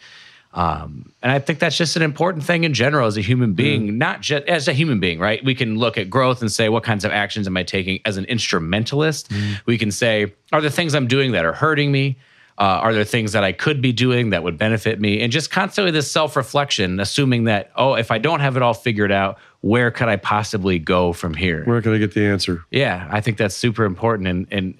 [0.52, 3.96] Um, and I think that's just an important thing in general as a human being,
[3.98, 5.42] not just as a human being, right?
[5.44, 8.18] We can look at growth and say, what kinds of actions am I taking as
[8.18, 9.30] an instrumentalist?
[9.64, 12.16] We can say, are the things I'm doing that are hurting me?
[12.60, 15.22] Uh, are there things that I could be doing that would benefit me?
[15.22, 18.74] And just constantly this self reflection, assuming that, oh, if I don't have it all
[18.74, 21.64] figured out, where could I possibly go from here?
[21.64, 22.62] Where can I get the answer?
[22.70, 24.74] Yeah, I think that's super important, and and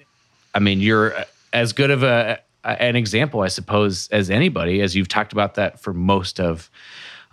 [0.53, 1.15] I mean you're
[1.53, 5.79] as good of a an example, I suppose, as anybody, as you've talked about that
[5.79, 6.69] for most of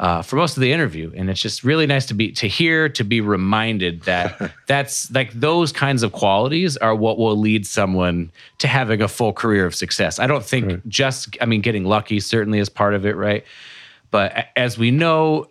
[0.01, 2.89] uh, for most of the interview, and it's just really nice to be to hear
[2.89, 8.31] to be reminded that that's like those kinds of qualities are what will lead someone
[8.59, 10.19] to having a full career of success.
[10.20, 13.45] I don't think just I mean getting lucky certainly is part of it, right?
[14.11, 15.49] But as we know,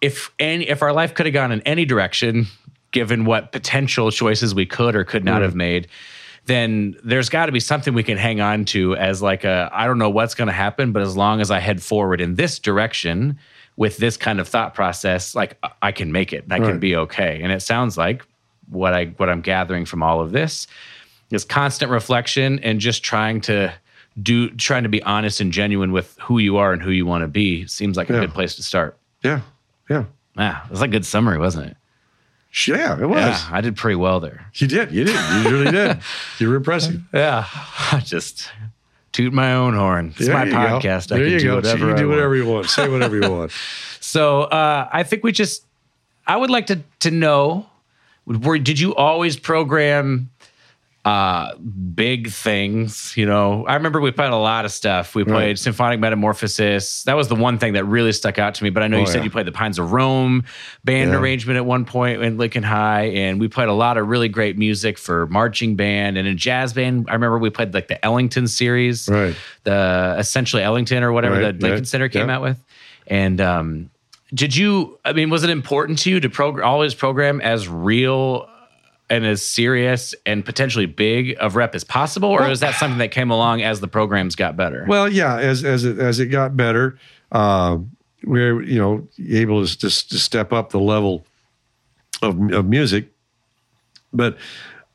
[0.00, 2.46] if any if our life could have gone in any direction,
[2.92, 5.42] given what potential choices we could or could not Right.
[5.42, 5.88] have made,
[6.44, 9.86] then there's got to be something we can hang on to as like a I
[9.88, 12.60] don't know what's going to happen, but as long as I head forward in this
[12.60, 13.40] direction
[13.76, 16.44] with this kind of thought process, like I- can make it.
[16.50, 17.40] I can be okay.
[17.42, 18.24] And it sounds like
[18.68, 20.66] what I what I'm gathering from all of this
[21.30, 23.72] is constant reflection and just trying to
[24.22, 27.22] do trying to be honest and genuine with who you are and who you want
[27.22, 28.20] to be seems like a Yeah.
[28.20, 28.96] good place to start.
[29.22, 29.40] Yeah.
[29.90, 30.04] Yeah.
[30.38, 31.76] Yeah, it was a good summary, wasn't it?
[32.66, 33.18] Yeah, it was.
[33.18, 34.46] Yeah, I did pretty well there.
[34.54, 34.90] You did.
[34.90, 35.14] You did.
[35.44, 35.98] You really did.
[36.38, 37.02] You were impressive.
[37.12, 37.44] Yeah,
[37.92, 38.50] I just
[39.16, 40.12] toot my own horn.
[40.16, 40.58] It's There my you go.
[40.58, 41.10] podcast.
[41.12, 41.54] I There can do go.
[41.56, 41.86] whatever.
[41.88, 42.16] you I do want.
[42.16, 42.66] whatever you want.
[42.70, 43.52] Say whatever you want.
[44.00, 45.64] So uh, I think we just.
[46.28, 47.66] I would like to to know.
[48.24, 50.30] Were did you always program
[51.06, 51.54] uh
[51.94, 55.58] big things you know i remember we played a lot of stuff we played Right.
[55.58, 58.88] symphonic metamorphosis that was the one thing that really stuck out to me but i
[58.88, 59.22] know Oh, you said yeah.
[59.24, 60.42] you played the pines of rome
[60.82, 61.18] band Yeah.
[61.18, 64.58] arrangement at one point in lincoln high and we played a lot of really great
[64.58, 68.48] music for marching band and a jazz band i remember we played like the ellington
[68.48, 69.36] series Right.
[69.62, 72.34] the essentially ellington or whatever Right, the lincoln right, center came yeah.
[72.34, 72.58] out with
[73.06, 73.90] and um
[74.34, 78.48] did you i mean was it important to you to program always program as real
[79.08, 83.10] and as serious and potentially big of rep as possible or is that something that
[83.10, 85.38] came along as the programs got better Well, yeah.
[85.38, 86.98] As as it as it got better,
[87.32, 87.78] uh,
[88.24, 91.24] we were you know able to, to, to step up the level
[92.22, 93.08] of of music,
[94.12, 94.36] but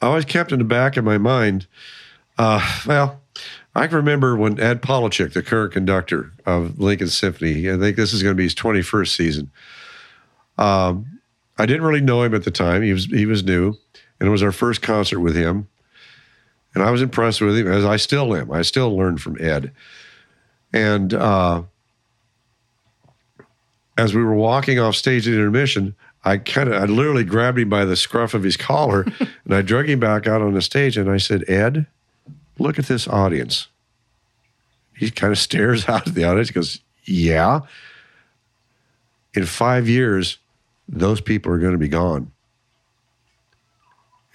[0.01, 1.67] I always kept in the back of my mind.
[2.37, 3.21] Uh, well,
[3.75, 8.13] I can remember when Ed Polochick, the current conductor of Lincoln Symphony, I think this
[8.13, 9.51] is going to be his twenty first season.
[10.57, 11.19] Um,
[11.57, 12.81] I didn't really know him at the time.
[12.81, 13.75] He was he was new,
[14.21, 15.67] and it was our first concert with him.
[16.75, 18.51] And I was impressed with him, as I still am.
[18.51, 19.71] I still learn from Ed.
[20.71, 21.63] And uh,
[23.97, 27.69] as we were walking off stage at intermission, I kind of, I literally grabbed him
[27.69, 29.01] by the scruff of his collar
[29.43, 31.87] and I drug him back out on the stage and I said, Ed,
[32.59, 33.69] look at this audience.
[34.95, 36.49] He kind of stares out at the audience.
[36.49, 37.61] He goes, Yeah.
[39.33, 40.37] In five years,
[40.87, 42.31] those people are going to be gone.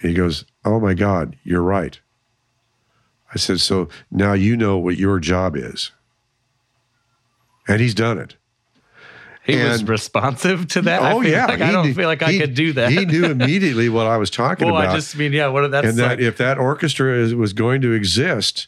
[0.01, 1.99] And he goes, Oh my God, you're right.
[3.33, 5.91] I said, So now you know what your job is.
[7.67, 8.35] And he's done it.
[9.45, 11.45] he was responsive to that I oh, feel yeah.
[11.47, 14.05] like i don't knew- feel like i he- could do that He knew immediately what
[14.07, 14.73] I was talking about.
[14.75, 14.93] well about.
[14.93, 17.91] i just mean yeah what that's and that if that orchestra is, was going to
[17.93, 18.67] exist,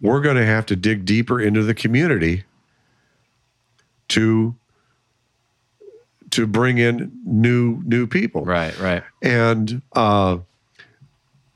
[0.00, 2.44] we're going to have to dig deeper into the community
[4.08, 4.54] to
[6.30, 8.44] to bring in new new people.
[8.44, 10.38] right right And uh,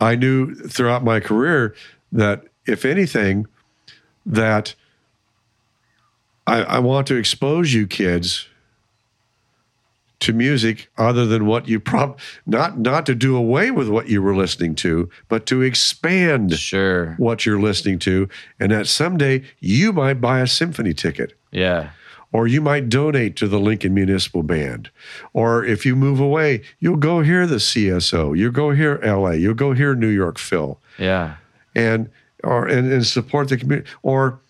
[0.01, 1.75] I knew throughout my career
[2.13, 3.47] that if anything,
[4.25, 4.75] that
[6.47, 8.49] I, I want to expose you kids
[10.19, 14.23] to music other than what you prob not not to do away with what you
[14.23, 17.15] were listening to, but to expand sure.
[17.19, 18.29] what you're listening to,
[18.59, 21.35] and that someday you might buy a symphony ticket.
[21.51, 21.91] Yeah
[22.33, 24.91] or you might donate to the Lincoln Municipal Band.
[25.33, 29.55] Or if you move away, you'll go hear the CSO, you'll go hear LA, you'll
[29.55, 31.37] go hear New York Phil, yeah
[31.77, 32.11] and
[32.43, 33.89] or and, and support the community.
[34.03, 34.41] Or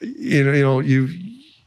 [0.00, 1.08] you know, you know, you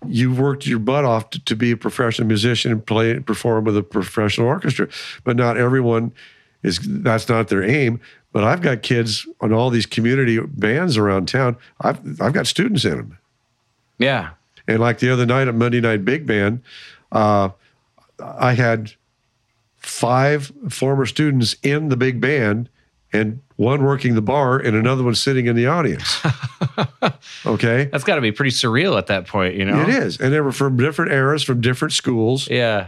[0.07, 3.65] you've worked your butt off to, to be a professional musician and play and perform
[3.65, 4.87] with a professional orchestra,
[5.23, 6.11] but not everyone
[6.63, 7.99] is that's not their aim.
[8.31, 11.57] But I've got kids on all these community bands around town.
[11.81, 13.17] I've I've got students in them.
[13.99, 14.31] yeah
[14.67, 16.61] And like the other night at Monday Night Big Band,
[17.11, 17.49] uh,
[18.19, 18.93] I had
[19.77, 22.69] five former students in the big band
[23.13, 26.19] and one working the bar and another one sitting in the audience.
[27.45, 27.85] okay.
[27.85, 30.19] that's got to be pretty surreal at that point you know It is.
[30.19, 32.49] And they were from different eras, from different schools.
[32.49, 32.87] yeah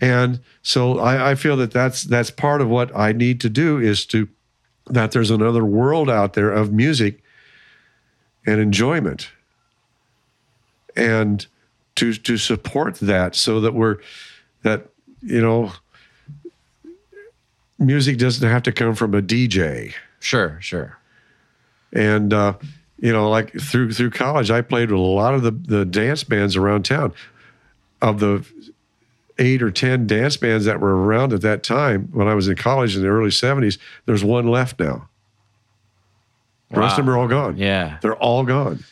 [0.00, 3.78] And so I, I feel that that's that's part of what I need to do
[3.78, 4.28] is to
[4.86, 7.22] that there's another world out there of music
[8.46, 9.30] and enjoyment,
[10.98, 11.46] and
[11.94, 13.96] to to support that so that we're
[14.62, 14.88] that
[15.22, 15.72] you know
[17.78, 20.98] music doesn't have to come from a DJ sure sure
[21.92, 22.54] and uh,
[23.00, 26.24] you know, like through through college, I played with a lot of the the dance
[26.24, 27.12] bands around town.
[28.00, 28.46] Of the
[29.38, 32.56] eight or ten dance bands that were around at that time when I was in
[32.56, 35.08] college in the early '70s, there's one left now.
[36.70, 37.56] The rest of them are all gone.
[37.56, 38.84] yeah They're all gone.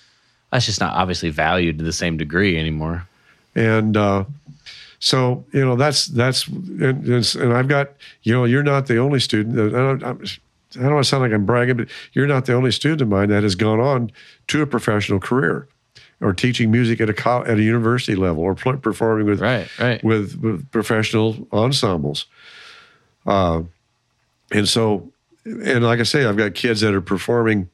[0.50, 3.06] That's just not obviously valued to the same degree anymore
[3.54, 4.24] And uh,
[4.98, 7.90] so, you know, that's that's and, and, I've got,
[8.22, 9.58] you know, you're not the only student.
[9.58, 10.24] I don't, I'm,
[10.76, 13.08] I don't want to sound like I'm bragging, but you're not the only student of
[13.08, 14.10] mine that has gone on
[14.48, 15.68] to a professional career.
[16.20, 19.68] or teaching music at a co- at a university level or pl- performing with Right,
[19.78, 20.02] right.
[20.04, 22.26] with, with professional ensembles.
[23.26, 23.62] Uh,
[24.50, 25.10] and so,
[25.44, 27.68] and like I say, I've got kids that are performing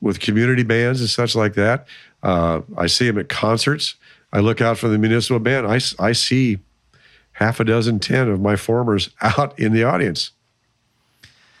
[0.00, 1.86] with community bands and such like that.
[2.22, 3.94] Uh, I see them at concerts.
[4.32, 5.66] I look out for the municipal band.
[5.66, 6.58] I, I see
[7.32, 10.32] half a dozen, 10 of my formers out in the audience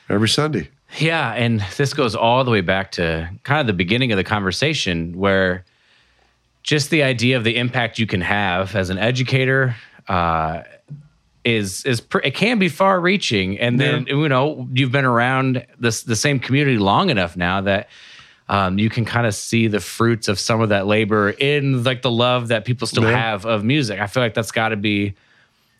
[0.08, 0.70] every Sunday.
[0.98, 4.24] Yeah, and this goes all the way back to kind of the beginning of the
[4.24, 5.64] conversation where
[6.62, 9.76] just the idea of the impact you can have as an educator
[10.08, 10.62] uh,
[11.44, 15.64] is is pr- it can be far reaching and then you know you've been around
[15.78, 17.88] this the same community long enough now that
[18.48, 22.02] um, you can kind of see the fruits of some of that labor in like
[22.02, 23.16] the love that people still Yeah.
[23.16, 24.00] have of music.
[24.00, 25.14] I feel like that's got to be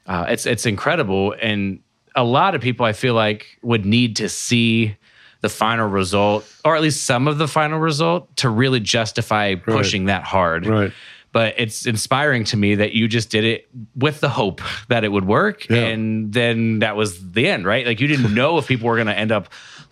[0.06, 1.80] uh, it's it's incredible, and
[2.14, 4.96] a lot of people I feel like would need to see
[5.42, 10.06] the final result, or at least some of the final result, to really justify pushing
[10.06, 10.66] that hard.
[10.66, 10.92] Right.
[11.32, 15.12] But it's inspiring to me that you just did it with the hope that it
[15.12, 15.86] would work, Yeah.
[15.88, 17.86] and then that was the end, right?
[17.86, 19.48] Like you didn't know if people were going to end up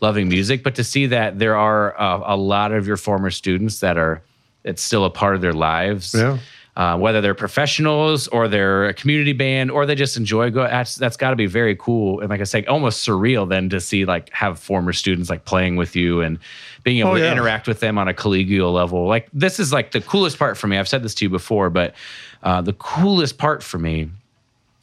[0.06, 3.80] loving music, but to see that there are uh, a lot of your former students
[3.80, 4.20] that are
[4.64, 6.14] it's still a part of their lives.
[6.14, 6.38] Yeah.
[6.76, 10.96] uh, whether they're professionals or they're a community band or they just enjoy go that's
[11.02, 14.04] that's got to be very cool and like i say almost surreal then to see
[14.04, 16.38] like have former students like playing with you and
[16.82, 19.06] being able Oh, to interact with them on a collegial level.
[19.14, 20.76] Like this is like the coolest part for me.
[20.80, 21.94] I've said this to you before but
[22.42, 24.10] uh, the coolest part for me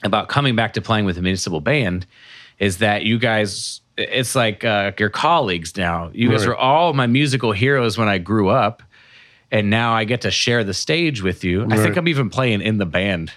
[0.04, 2.06] about coming back to playing with a municipal band
[2.58, 6.54] is that you guys it's like uh, your colleagues now you guys Right.
[6.54, 8.82] are all my musical heroes when i grew up
[9.54, 11.68] and now I get to share the stage with you.
[11.70, 13.34] I think I'm even playing in the band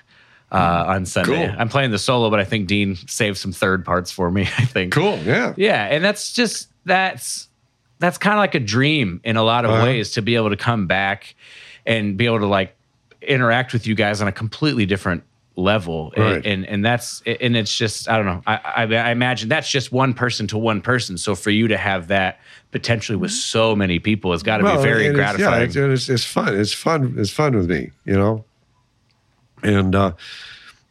[0.52, 1.48] uh, on Sunday.
[1.48, 1.56] Cool.
[1.58, 4.42] I'm playing the solo, but I think Dean saved some third parts for me.
[4.58, 4.92] I think.
[4.92, 5.18] Cool.
[5.24, 5.54] Yeah.
[5.56, 7.48] Yeah, and that's just that's
[7.98, 9.82] that's kind of like a dream in a lot of Uh-huh.
[9.86, 11.34] ways to be able to come back
[11.84, 12.76] and be able to like
[13.20, 15.24] interact with you guys on a completely different
[15.56, 16.46] level And- Right.
[16.46, 19.92] and and that's and it's just i don't know I, I i imagine that's just
[19.92, 22.40] one person to one person so for you to have that
[22.72, 25.92] potentially with so many people it's got to be very and gratifying Yeah, it's, and
[25.92, 26.58] it's, it's fun.
[26.58, 27.14] It's fun.
[27.18, 28.44] It's fun with me, you know.
[29.62, 30.12] And uh,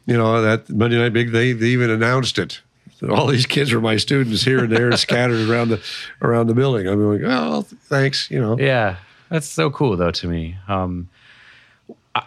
[0.06, 2.60] you know that Monday Night Big, they, they even announced it.
[3.08, 5.82] All these kids were my students here and there, scattered around the
[6.22, 6.88] around the building.
[6.88, 8.58] I'm going, oh, thanks, you know.
[8.58, 8.96] Yeah,
[9.28, 10.56] that's so cool though to me.
[10.68, 11.08] Um,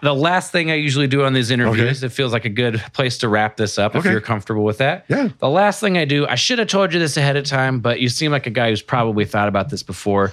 [0.02, 2.08] the last thing I usually do on these interviews, Okay.
[2.08, 5.06] it feels like a good place to wrap this up if you're comfortable with that.
[5.08, 5.30] Yeah.
[5.40, 8.00] The last thing I do, I should have told you this ahead of time, but
[8.02, 10.32] you seem like a guy who's probably thought about this before.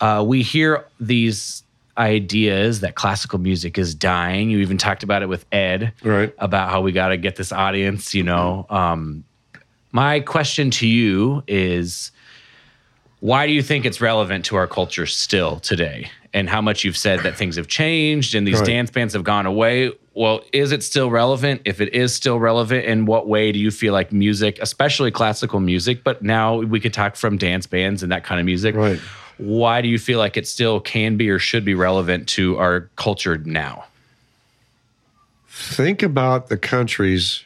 [0.00, 1.62] Uh, we hear these
[1.98, 4.50] ideas that classical music is dying.
[4.50, 6.32] You even talked about it with Ed Right.
[6.38, 8.66] about how we got to get this audience, you know.
[8.70, 9.24] Um,
[9.92, 12.10] my question to you is
[13.20, 16.10] why do you think it's relevant to our culture still today?
[16.32, 18.66] And how much you've said that things have changed and these Right.
[18.66, 19.90] dance bands have gone away.
[20.14, 21.62] Well, is it still relevant?
[21.64, 25.58] If it is still relevant, in what way do you feel like music, especially classical
[25.58, 28.76] music, but now we could talk from dance bands and that kind of music.
[28.76, 29.00] Right.
[29.38, 32.90] Why do you feel like it still can be or should be relevant to our
[32.96, 33.86] culture now?
[35.48, 37.44] Think about the countries,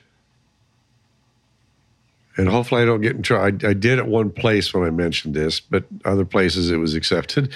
[2.36, 3.44] and hopefully I don't get in trouble.
[3.44, 6.94] I, I did at one place when I mentioned this, but other places it was
[6.94, 7.52] accepted.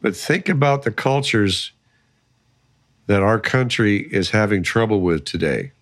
[0.00, 1.72] But think about the cultures
[3.06, 5.72] that our country is having trouble with today.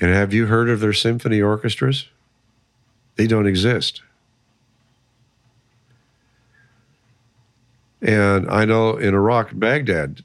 [0.00, 2.08] And have you heard of their symphony orchestras?
[3.16, 4.02] They don't exist.
[8.02, 10.24] And I know in Iraq, Baghdad,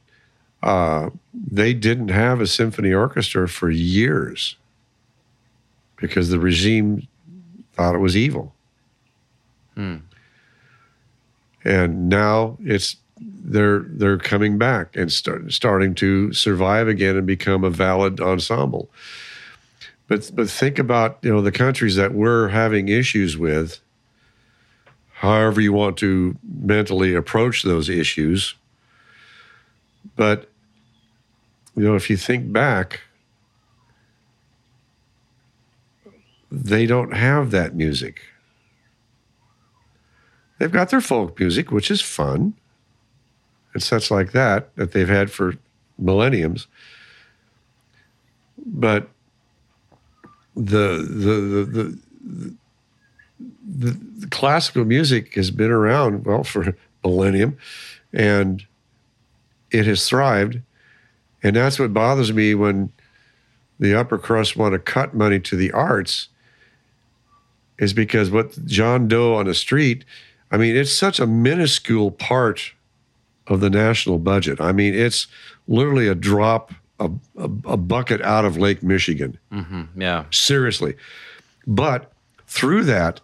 [0.63, 4.55] uh, they didn't have a symphony orchestra for years
[5.97, 7.07] because the regime
[7.73, 8.53] thought it was evil.
[11.65, 17.63] And now it's they're they're coming back and start, starting to survive again and become
[17.63, 18.89] a valid ensemble.
[20.07, 23.79] But but think about you know the countries that we're having issues with.
[25.13, 28.55] However you want to mentally approach those issues,
[30.15, 30.49] but
[31.75, 33.01] you know if you think back,
[36.51, 38.21] they don't have that music.
[40.57, 42.53] They've got their folk music, which is fun
[43.75, 45.53] and such like that that they've had for
[45.99, 46.65] millenniums.
[48.65, 49.09] But
[50.55, 52.55] the the the the,
[53.67, 56.73] the, the classical music has been around well for a
[57.03, 57.57] millennium,
[58.13, 58.65] and
[59.69, 60.61] it has thrived,
[61.43, 62.91] and that's what bothers me when
[63.77, 66.29] the upper crust want to cut money to the arts.
[67.77, 70.05] Is because what John Doe on the street,
[70.51, 72.73] I mean, it's such a minuscule part
[73.47, 74.59] of the national budget.
[74.61, 75.27] I mean, it's
[75.67, 79.37] literally a drop, a, a, a bucket out of Lake Michigan.
[79.51, 80.01] Mm-hmm.
[80.01, 80.25] Yeah.
[80.31, 80.95] Seriously.
[81.67, 82.11] But
[82.47, 83.21] through that,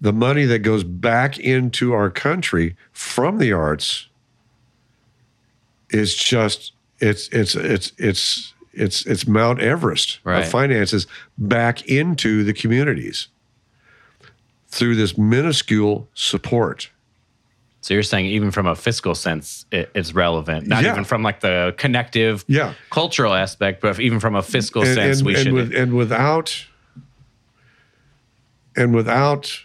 [0.00, 4.08] the money that goes back into our country from the arts
[5.90, 10.40] is just it's it's it's it's it's it's Mount Everest Right.
[10.42, 11.06] of finances
[11.38, 13.28] back into the communities
[14.72, 16.90] through this minuscule support.
[17.82, 20.92] So you're saying even from a fiscal sense, it, it's relevant, not Yeah.
[20.92, 22.72] even from like the connective Yeah.
[22.90, 25.52] cultural aspect, but even from a fiscal and, sense, and, we and should.
[25.52, 26.66] with, and without
[28.74, 29.64] and without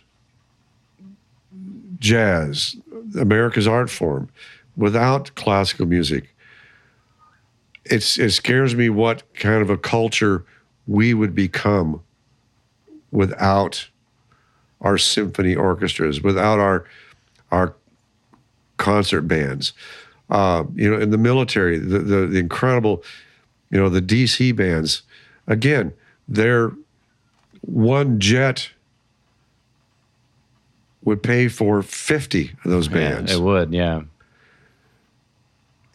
[1.99, 2.75] jazz,
[3.17, 4.29] America's art form,
[4.75, 6.35] without classical music,
[7.85, 10.43] it's it scares me what kind of a culture
[10.85, 12.01] we would become
[13.11, 13.87] without
[14.81, 16.85] our symphony orchestras, without our
[17.51, 17.73] our
[18.77, 19.73] concert bands.
[20.29, 23.03] Uh, you know, in the military, the, the the incredible,
[23.69, 25.03] you know, the DC bands.
[25.47, 25.93] Again,
[26.27, 26.73] they're
[27.61, 28.71] one jet
[31.03, 33.31] would pay for 50 of those yeah, bands.
[33.31, 34.01] it would, yeah.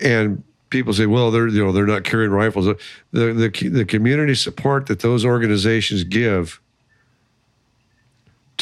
[0.00, 2.64] and people say, well, they're you know they're not carrying rifles.
[2.64, 6.61] The the the community support that those organizations give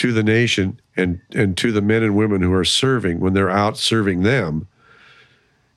[0.01, 3.51] to the nation and and to the men and women who are serving when they're
[3.51, 4.67] out serving them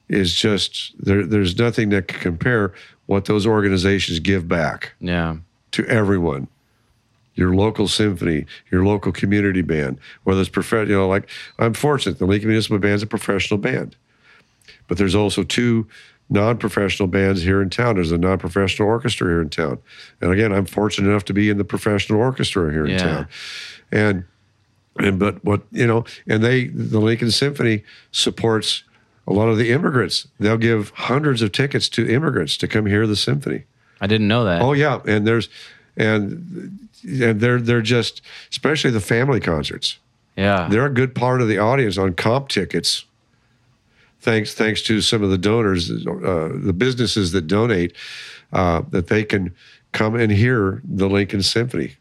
[0.08, 1.26] is just there.
[1.26, 2.74] There's nothing that can compare
[3.06, 5.38] what those organizations give back Yeah.
[5.72, 6.48] to everyone.
[7.36, 11.30] Your local symphony, your local community band, whether it's professional, you know, like
[11.60, 13.98] I'm fortunate, the Lincoln Municipal Band's a professional band.
[14.88, 15.88] But there's also two
[16.34, 17.95] non-professional bands here in town.
[17.95, 19.77] There's a non-professional orchestra here in town.
[20.19, 22.97] And again, I'm fortunate enough to be in the professional orchestra here in Yeah.
[22.97, 23.27] town.
[23.91, 24.23] And
[24.99, 28.84] and but what you know, and they the Lincoln Symphony supports
[29.27, 30.27] a lot of the immigrants.
[30.39, 33.64] They'll give hundreds of tickets to immigrants to come hear the symphony.
[34.01, 34.61] I didn't know that.
[34.61, 35.49] Oh yeah, and there's
[35.95, 39.97] and and they're they're just especially the family concerts.
[40.35, 40.68] yeah.
[40.69, 43.05] They're a good part of the audience on comp tickets.
[44.24, 47.94] Thanks thanks to some of the donors, uh, the businesses that donate,
[48.54, 49.54] uh, that they can
[49.91, 51.98] come and hear the Lincoln Symphony.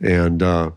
[0.00, 0.72] And uh,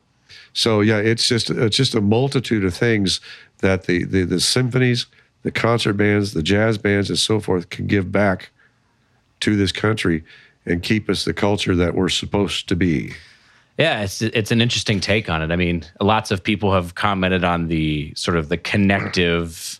[0.54, 3.20] so yeah, it's just it's just a multitude of things
[3.58, 5.06] that the, the the symphonies,
[5.44, 8.52] the concert bands, the jazz bands, and so forth can give back
[9.42, 10.24] to this country
[10.66, 13.14] and keep us the culture that we're supposed to be.
[13.78, 15.52] Yeah, it's it's an interesting take on it.
[15.52, 19.79] I mean, lots of people have commented on the sort of the connective,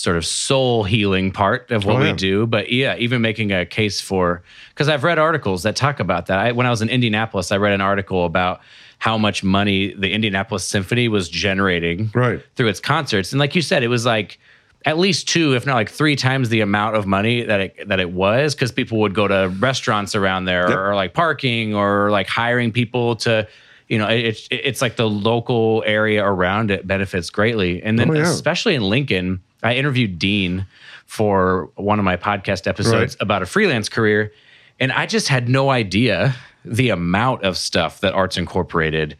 [0.00, 2.46] sort of soul healing part of what Oh, we do.
[2.46, 6.38] But yeah, even making a case for because I've read articles that talk about that.
[6.38, 8.60] I, when I was in Indianapolis, I read an article about
[8.98, 12.40] how much money the Indianapolis Symphony was generating Right.
[12.56, 14.38] through its concerts, and like you said, it was like
[14.86, 18.00] at least two, if not like three times the amount of money that it that
[18.00, 20.78] it was, because people would go to restaurants around there, Yep.
[20.78, 23.46] or, like parking, or like hiring people to,
[23.88, 28.10] you know, it, it, it's like the local area around it benefits greatly, and then
[28.10, 28.22] Oh, yeah.
[28.22, 30.66] especially in Lincoln, I interviewed Dean
[31.06, 33.22] for one of my podcast episodes Right.
[33.22, 34.32] about a freelance career,
[34.78, 36.34] and I just had no idea
[36.64, 39.16] the amount of stuff that Arts Incorporated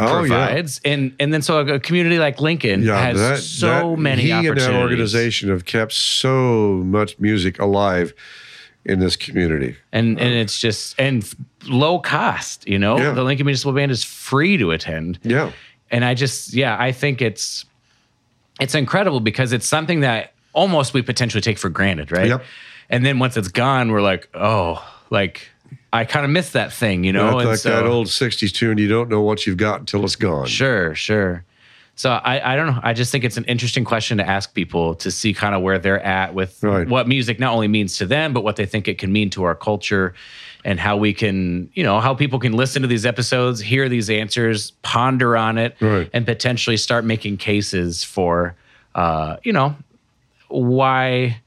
[0.00, 0.28] Oh, yeah.
[0.46, 3.66] provides, and and then so a community like Lincoln yeah, has that, so
[3.96, 4.66] that- many he opportunities.
[4.66, 8.14] and that organization have kept so much music alive
[8.84, 9.76] in this community.
[9.92, 11.28] and and it's just and
[11.66, 12.66] low cost.
[12.68, 13.10] You know, Yeah.
[13.10, 15.50] the Lincoln Municipal Band is free to attend, Yeah,
[15.90, 17.64] and I just yeah, I think it's
[18.60, 22.28] it's incredible because it's something that almost we potentially take for granted, right?
[22.28, 22.44] Yep.
[22.90, 25.48] And then once it's gone, we're like, oh, like
[25.92, 27.24] I kind of miss that thing, you know.
[27.26, 28.78] That's and like so- that old '60s tune.
[28.78, 30.46] You don't know what you've got until it's gone.
[30.46, 31.44] Sure, sure.
[31.98, 32.78] So I, I don't know.
[32.80, 35.80] I just think it's an interesting question to ask people to see kind of where
[35.80, 36.88] they're at with Right.
[36.88, 39.42] what music not only means to them, but what they think it can mean to
[39.42, 40.14] our culture
[40.64, 44.10] and how we can, you know, how people can listen to these episodes, hear these
[44.10, 46.08] answers, ponder on it, Right.
[46.12, 48.54] and potentially start making cases for,
[48.94, 49.74] uh, you know,
[50.46, 51.40] why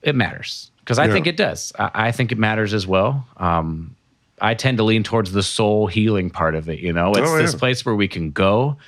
[0.00, 0.70] it matters.
[0.80, 1.12] Because I Yeah.
[1.12, 1.74] think it does.
[1.78, 3.26] I, I think it matters as well.
[3.36, 3.94] Um,
[4.40, 6.78] I tend to lean towards the soul healing part of it.
[6.80, 8.78] You know, it's Oh, this place where we can go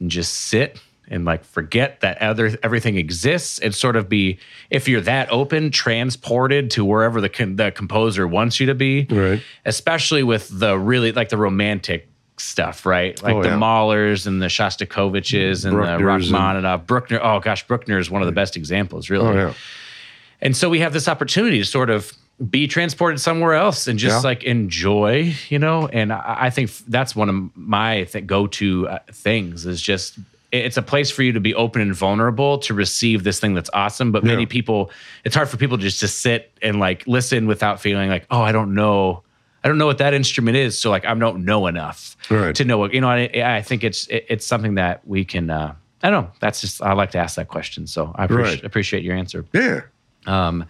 [0.00, 4.38] and just sit and like forget that other everything exists and sort of be
[4.70, 9.40] if you're that open transported to wherever the the composer wants you to be Right.
[9.64, 12.08] especially with the really like the romantic
[12.38, 13.56] stuff right like Oh, the yeah.
[13.56, 18.20] Mahlers and the Shostakoviches and the Bruckners and- Rachmaninoff Bruckner oh gosh Bruckner is one
[18.20, 19.52] of the best examples really Oh yeah.
[20.40, 22.12] and so we have this opportunity to sort of
[22.50, 24.28] be transported somewhere else and just Yeah.
[24.28, 25.88] like enjoy, you know.
[25.88, 30.18] And I, I think that's one of my th- go-to uh, things is just
[30.52, 33.68] it's a place for you to be open and vulnerable to receive this thing that's
[33.74, 34.12] awesome.
[34.12, 34.90] But many people,
[35.24, 38.52] it's hard for people just to sit and like listen without feeling like, oh, I
[38.52, 39.22] don't know.
[39.64, 42.54] I don't know what that instrument is, so like I don't know enough Right.
[42.54, 43.08] to know what you know.
[43.08, 45.50] I, I think it's it, it's something that we can.
[45.50, 46.30] Uh, I don't know.
[46.40, 48.64] That's just I like to ask that question, so I appreciate, Right.
[48.64, 49.44] appreciate your answer.
[49.52, 49.80] Yeah.
[50.26, 50.66] Um,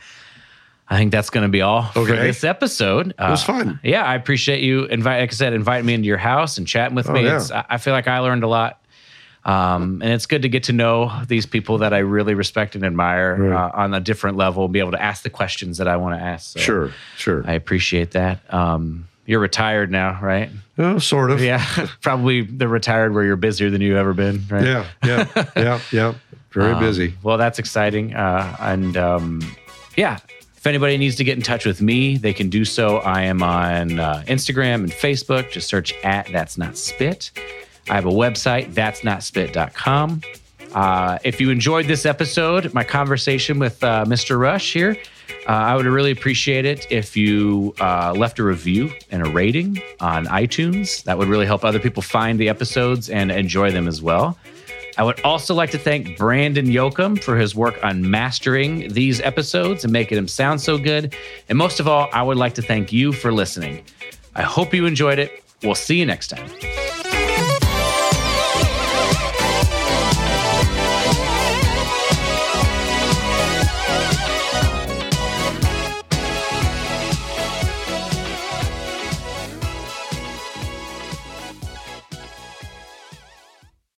[0.89, 3.09] I think that's going to be all for this episode.
[3.11, 3.81] It was fun.
[3.83, 6.95] Yeah, I appreciate you invite, like I said, inviting me into your house and chatting
[6.95, 7.25] with Oh, me.
[7.25, 7.37] yeah.
[7.37, 8.81] It's, I I feel like I learned a lot.
[9.45, 12.85] Um, and it's good to get to know these people that I really respect and
[12.85, 13.53] admire Right.
[13.67, 16.19] uh, on a different level, and be able to ask the questions that I want
[16.19, 16.51] to ask.
[16.55, 16.91] So Sure.
[17.17, 17.45] Sure.
[17.47, 18.41] I appreciate that.
[18.53, 20.51] Um, you're retired now, right?
[20.79, 21.41] oh, sort of.
[21.41, 21.65] Yeah,
[22.01, 24.65] probably the retired where you're busier than you've ever been, right?
[24.65, 24.87] Yeah.
[25.05, 25.27] Yeah.
[25.57, 25.81] yeah.
[25.93, 26.15] Yeah.
[26.53, 27.15] Very Um, busy.
[27.23, 28.15] Well, that's exciting.
[28.15, 29.41] Uh, and um,
[29.97, 30.19] yeah,
[30.67, 32.97] if anybody needs to get in touch with me, they can do so.
[32.97, 35.49] I am on uh, Instagram and Facebook.
[35.53, 37.31] Just search at That's Not Spit.
[37.89, 40.23] I have a website, that's not spit.com.
[40.75, 44.41] Uh, if you enjoyed this episode, my conversation with uh, Mr.
[44.41, 44.97] Rush here,
[45.49, 49.81] uh, I would really appreciate it if you uh, left a review and a rating
[50.01, 51.05] on iTunes.
[51.05, 54.37] That would really help other people find the episodes and enjoy them as well.
[54.99, 59.85] I would also like to thank Brandon Yoakum for his work on mastering these episodes
[59.85, 61.15] and making them sound so good.
[61.49, 63.85] And most of all, I would like to thank you for listening.
[64.35, 65.45] I hope you enjoyed it.
[65.63, 66.51] We'll see you next time.